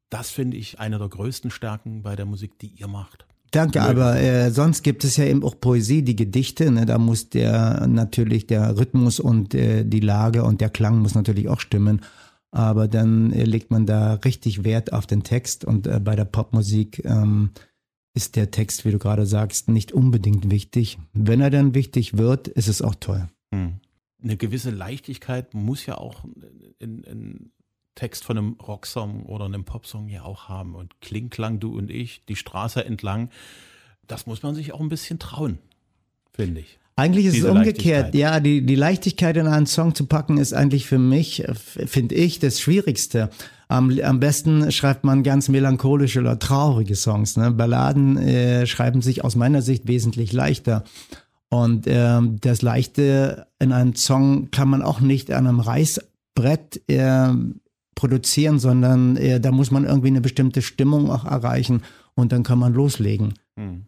Das 0.09 0.29
finde 0.29 0.57
ich 0.57 0.79
eine 0.79 0.97
der 0.97 1.09
größten 1.09 1.51
Stärken 1.51 2.01
bei 2.01 2.15
der 2.15 2.25
Musik, 2.25 2.57
die 2.59 2.67
ihr 2.67 2.87
macht. 2.87 3.25
Danke, 3.51 3.81
aber 3.81 4.19
äh, 4.19 4.51
sonst 4.51 4.83
gibt 4.83 5.03
es 5.03 5.17
ja 5.17 5.25
eben 5.25 5.43
auch 5.43 5.59
Poesie, 5.59 6.03
die 6.03 6.15
Gedichte. 6.15 6.69
Ne? 6.69 6.85
Da 6.85 6.99
muss 6.99 7.29
der 7.29 7.87
natürlich 7.87 8.45
der 8.45 8.77
Rhythmus 8.77 9.19
und 9.19 9.55
äh, 9.55 9.83
die 9.85 10.01
Lage 10.01 10.43
und 10.43 10.61
der 10.61 10.69
Klang 10.69 10.99
muss 10.99 11.15
natürlich 11.15 11.49
auch 11.49 11.59
stimmen 11.59 12.01
aber 12.51 12.87
dann 12.87 13.31
äh, 13.31 13.43
legt 13.43 13.71
man 13.71 13.85
da 13.85 14.13
richtig 14.13 14.63
Wert 14.63 14.93
auf 14.93 15.05
den 15.05 15.23
Text 15.23 15.65
und 15.65 15.87
äh, 15.87 15.99
bei 15.99 16.15
der 16.15 16.25
Popmusik 16.25 17.03
ähm, 17.05 17.51
ist 18.15 18.35
der 18.35 18.51
Text, 18.51 18.85
wie 18.85 18.91
du 18.91 18.97
gerade 18.97 19.25
sagst, 19.25 19.69
nicht 19.69 19.91
unbedingt 19.91 20.49
wichtig. 20.49 20.97
Wenn 21.13 21.41
er 21.41 21.51
dann 21.51 21.75
wichtig 21.75 22.17
wird, 22.17 22.47
ist 22.47 22.67
es 22.67 22.81
auch 22.81 22.95
toll. 22.95 23.27
Hm. 23.53 23.79
Eine 24.21 24.37
gewisse 24.37 24.71
Leichtigkeit 24.71 25.53
muss 25.53 25.85
ja 25.85 25.97
auch 25.97 26.23
ein 26.81 27.51
Text 27.95 28.23
von 28.23 28.37
einem 28.37 28.53
Rocksong 28.53 29.23
oder 29.23 29.45
einem 29.45 29.65
Popsong 29.65 30.07
ja 30.07 30.23
auch 30.23 30.47
haben. 30.47 30.75
Und 30.75 31.01
Kling, 31.01 31.29
Klang, 31.29 31.59
du 31.59 31.77
und 31.77 31.91
ich, 31.91 32.23
die 32.27 32.35
Straße 32.35 32.83
entlang, 32.83 33.29
das 34.07 34.25
muss 34.25 34.41
man 34.41 34.55
sich 34.55 34.73
auch 34.73 34.79
ein 34.79 34.89
bisschen 34.89 35.19
trauen, 35.19 35.59
finde 36.33 36.61
ich. 36.61 36.79
Eigentlich 36.95 37.27
ist 37.27 37.37
es 37.37 37.45
umgekehrt. 37.45 38.13
Ja, 38.13 38.41
die, 38.41 38.65
die 38.65 38.75
Leichtigkeit 38.75 39.37
in 39.37 39.47
einen 39.47 39.67
Song 39.67 39.95
zu 39.95 40.05
packen 40.05 40.37
ist 40.37 40.53
eigentlich 40.53 40.85
für 40.85 40.99
mich, 40.99 41.43
finde 41.85 42.15
ich, 42.15 42.39
das 42.39 42.59
Schwierigste. 42.59 43.29
Am, 43.69 43.97
am 43.99 44.19
besten 44.19 44.69
schreibt 44.71 45.05
man 45.05 45.23
ganz 45.23 45.47
melancholische 45.47 46.19
oder 46.19 46.39
traurige 46.39 46.95
Songs. 46.95 47.37
Ne? 47.37 47.51
Balladen 47.51 48.17
äh, 48.17 48.65
schreiben 48.65 49.01
sich 49.01 49.23
aus 49.23 49.35
meiner 49.35 49.61
Sicht 49.61 49.87
wesentlich 49.87 50.33
leichter. 50.33 50.83
Und 51.49 51.87
äh, 51.87 52.19
das 52.41 52.61
Leichte 52.61 53.47
in 53.59 53.71
einem 53.71 53.95
Song 53.95 54.51
kann 54.51 54.69
man 54.69 54.81
auch 54.81 54.99
nicht 54.99 55.31
an 55.31 55.47
einem 55.47 55.59
Reißbrett 55.59 56.81
äh, 56.87 57.29
produzieren, 57.95 58.59
sondern 58.59 59.17
äh, 59.17 59.41
da 59.41 59.51
muss 59.51 59.71
man 59.71 59.83
irgendwie 59.83 60.07
eine 60.07 60.21
bestimmte 60.21 60.61
Stimmung 60.61 61.09
auch 61.09 61.25
erreichen 61.25 61.81
und 62.13 62.31
dann 62.31 62.43
kann 62.43 62.59
man 62.59 62.73
loslegen. 62.73 63.33
Hm. 63.57 63.85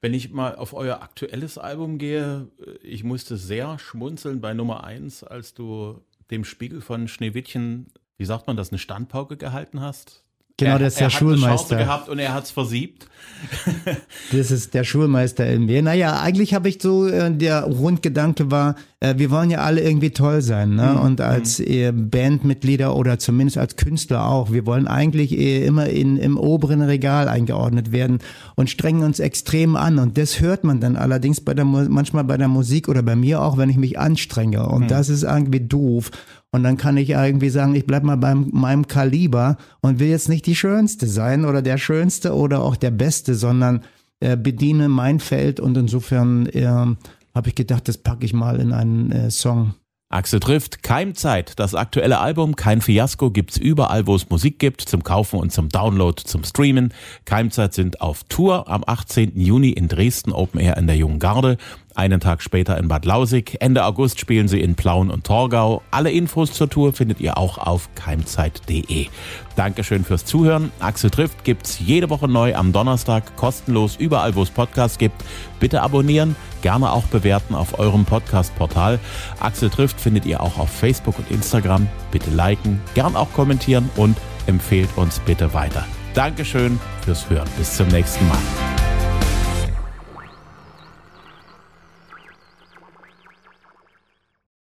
Wenn 0.00 0.14
ich 0.14 0.30
mal 0.30 0.54
auf 0.54 0.72
euer 0.72 1.02
aktuelles 1.02 1.58
Album 1.58 1.98
gehe, 1.98 2.48
äh, 2.64 2.86
ich 2.86 3.04
musste 3.04 3.36
sehr 3.36 3.78
schmunzeln 3.78 4.40
bei 4.40 4.54
Nummer 4.54 4.84
1, 4.84 5.24
als 5.24 5.52
du 5.52 6.00
dem 6.30 6.44
Spiegel 6.44 6.80
von 6.80 7.08
Schneewittchen, 7.08 7.88
wie 8.16 8.24
sagt 8.24 8.46
man 8.46 8.56
das, 8.56 8.70
eine 8.70 8.78
Standpauke 8.78 9.36
gehalten 9.36 9.80
hast. 9.80 10.24
Genau, 10.60 10.78
das 10.78 10.94
ist 10.94 11.00
der 11.00 11.10
Schulmeister. 11.10 11.76
Eine 11.76 11.86
gehabt 11.86 12.08
und 12.08 12.18
er 12.18 12.34
hat 12.34 12.44
es 12.44 12.50
versiebt. 12.50 13.06
das 14.32 14.50
ist 14.50 14.74
der 14.74 14.84
Schulmeister 14.84 15.46
in 15.46 15.66
mir. 15.66 15.82
Naja, 15.82 16.20
eigentlich 16.20 16.54
habe 16.54 16.68
ich 16.68 16.80
so, 16.80 17.06
äh, 17.06 17.30
der 17.30 17.62
Grundgedanke 17.62 18.50
war, 18.50 18.76
äh, 19.00 19.14
wir 19.16 19.30
wollen 19.30 19.50
ja 19.50 19.60
alle 19.60 19.80
irgendwie 19.80 20.10
toll 20.10 20.42
sein. 20.42 20.74
Ne? 20.74 20.94
Mhm. 20.94 21.00
Und 21.00 21.20
als 21.20 21.58
mhm. 21.58 21.66
äh, 21.68 21.92
Bandmitglieder 21.92 22.94
oder 22.94 23.18
zumindest 23.18 23.58
als 23.58 23.76
Künstler 23.76 24.28
auch, 24.28 24.52
wir 24.52 24.66
wollen 24.66 24.86
eigentlich 24.86 25.32
äh, 25.32 25.64
immer 25.64 25.86
in, 25.88 26.18
im 26.18 26.36
oberen 26.36 26.82
Regal 26.82 27.28
eingeordnet 27.28 27.92
werden 27.92 28.18
und 28.56 28.68
strengen 28.68 29.02
uns 29.02 29.20
extrem 29.20 29.76
an. 29.76 29.98
Und 29.98 30.18
das 30.18 30.40
hört 30.40 30.64
man 30.64 30.80
dann 30.80 30.96
allerdings 30.96 31.40
bei 31.40 31.54
der, 31.54 31.64
manchmal 31.64 32.24
bei 32.24 32.36
der 32.36 32.48
Musik 32.48 32.88
oder 32.88 33.02
bei 33.02 33.16
mir 33.16 33.42
auch, 33.42 33.56
wenn 33.56 33.70
ich 33.70 33.76
mich 33.76 33.98
anstrenge. 33.98 34.66
Und 34.66 34.82
mhm. 34.82 34.88
das 34.88 35.08
ist 35.08 35.22
irgendwie 35.22 35.60
doof. 35.60 36.10
Und 36.52 36.64
dann 36.64 36.76
kann 36.76 36.96
ich 36.96 37.10
irgendwie 37.10 37.50
sagen, 37.50 37.74
ich 37.74 37.86
bleib 37.86 38.02
mal 38.02 38.16
bei 38.16 38.34
meinem 38.34 38.88
Kaliber 38.88 39.56
und 39.80 40.00
will 40.00 40.08
jetzt 40.08 40.28
nicht 40.28 40.46
die 40.46 40.56
Schönste 40.56 41.06
sein 41.06 41.44
oder 41.44 41.62
der 41.62 41.78
Schönste 41.78 42.34
oder 42.34 42.62
auch 42.62 42.76
der 42.76 42.90
Beste, 42.90 43.36
sondern 43.36 43.82
äh, 44.18 44.36
bediene 44.36 44.88
mein 44.88 45.20
Feld 45.20 45.60
und 45.60 45.76
insofern 45.76 46.46
äh, 46.46 46.66
habe 46.66 47.48
ich 47.48 47.54
gedacht, 47.54 47.86
das 47.88 47.98
packe 47.98 48.24
ich 48.24 48.32
mal 48.32 48.60
in 48.60 48.72
einen 48.72 49.12
äh, 49.12 49.30
Song. 49.30 49.74
Axel 50.12 50.40
trifft 50.40 50.82
Keimzeit. 50.82 51.52
Das 51.60 51.76
aktuelle 51.76 52.18
Album 52.18 52.56
Kein 52.56 52.80
Fiasko 52.80 53.30
gibt's 53.30 53.56
überall, 53.56 54.08
wo 54.08 54.16
es 54.16 54.28
Musik 54.28 54.58
gibt, 54.58 54.80
zum 54.80 55.04
Kaufen 55.04 55.38
und 55.38 55.52
zum 55.52 55.68
Download, 55.68 56.20
zum 56.24 56.42
Streamen. 56.42 56.92
Keimzeit 57.26 57.74
sind 57.74 58.00
auf 58.00 58.24
Tour 58.24 58.68
am 58.68 58.82
18. 58.84 59.40
Juni 59.40 59.70
in 59.70 59.86
Dresden 59.86 60.32
Open 60.32 60.58
Air 60.58 60.78
in 60.78 60.88
der 60.88 60.96
Jungen 60.96 61.20
Garde. 61.20 61.58
Einen 61.94 62.18
Tag 62.20 62.42
später 62.42 62.78
in 62.78 62.88
Bad 62.88 63.04
Lausig. 63.04 63.56
Ende 63.60 63.84
August 63.84 64.18
spielen 64.18 64.48
sie 64.48 64.60
in 64.60 64.74
Plauen 64.74 65.10
und 65.10 65.24
Torgau. 65.24 65.82
Alle 65.90 66.10
Infos 66.10 66.52
zur 66.52 66.68
Tour 66.68 66.92
findet 66.92 67.20
ihr 67.20 67.36
auch 67.36 67.58
auf 67.58 67.88
keimzeit.de. 67.94 69.06
Dankeschön 69.54 70.04
fürs 70.04 70.24
Zuhören. 70.24 70.72
Axel 70.80 71.10
trifft 71.10 71.44
gibt's 71.44 71.78
jede 71.78 72.08
Woche 72.08 72.26
neu 72.26 72.54
am 72.54 72.72
Donnerstag 72.72 73.36
kostenlos 73.36 73.96
überall, 73.96 74.34
wo 74.34 74.42
es 74.42 74.50
Podcasts 74.50 74.98
gibt. 74.98 75.22
Bitte 75.58 75.82
abonnieren, 75.82 76.36
gerne 76.62 76.90
auch 76.90 77.04
bewerten 77.04 77.54
auf 77.54 77.78
eurem 77.78 78.04
Podcast-Portal. 78.06 78.98
Axel 79.40 79.68
trifft 79.68 79.99
findet 80.00 80.26
ihr 80.26 80.40
auch 80.40 80.58
auf 80.58 80.70
Facebook 80.70 81.18
und 81.18 81.30
Instagram. 81.30 81.88
Bitte 82.10 82.30
liken, 82.30 82.80
gern 82.94 83.16
auch 83.16 83.32
kommentieren 83.32 83.90
und 83.96 84.16
empfehlt 84.46 84.88
uns 84.96 85.20
bitte 85.20 85.54
weiter. 85.54 85.86
Dankeschön 86.14 86.80
fürs 87.04 87.28
Hören. 87.30 87.48
Bis 87.56 87.76
zum 87.76 87.88
nächsten 87.88 88.26
Mal. 88.28 88.79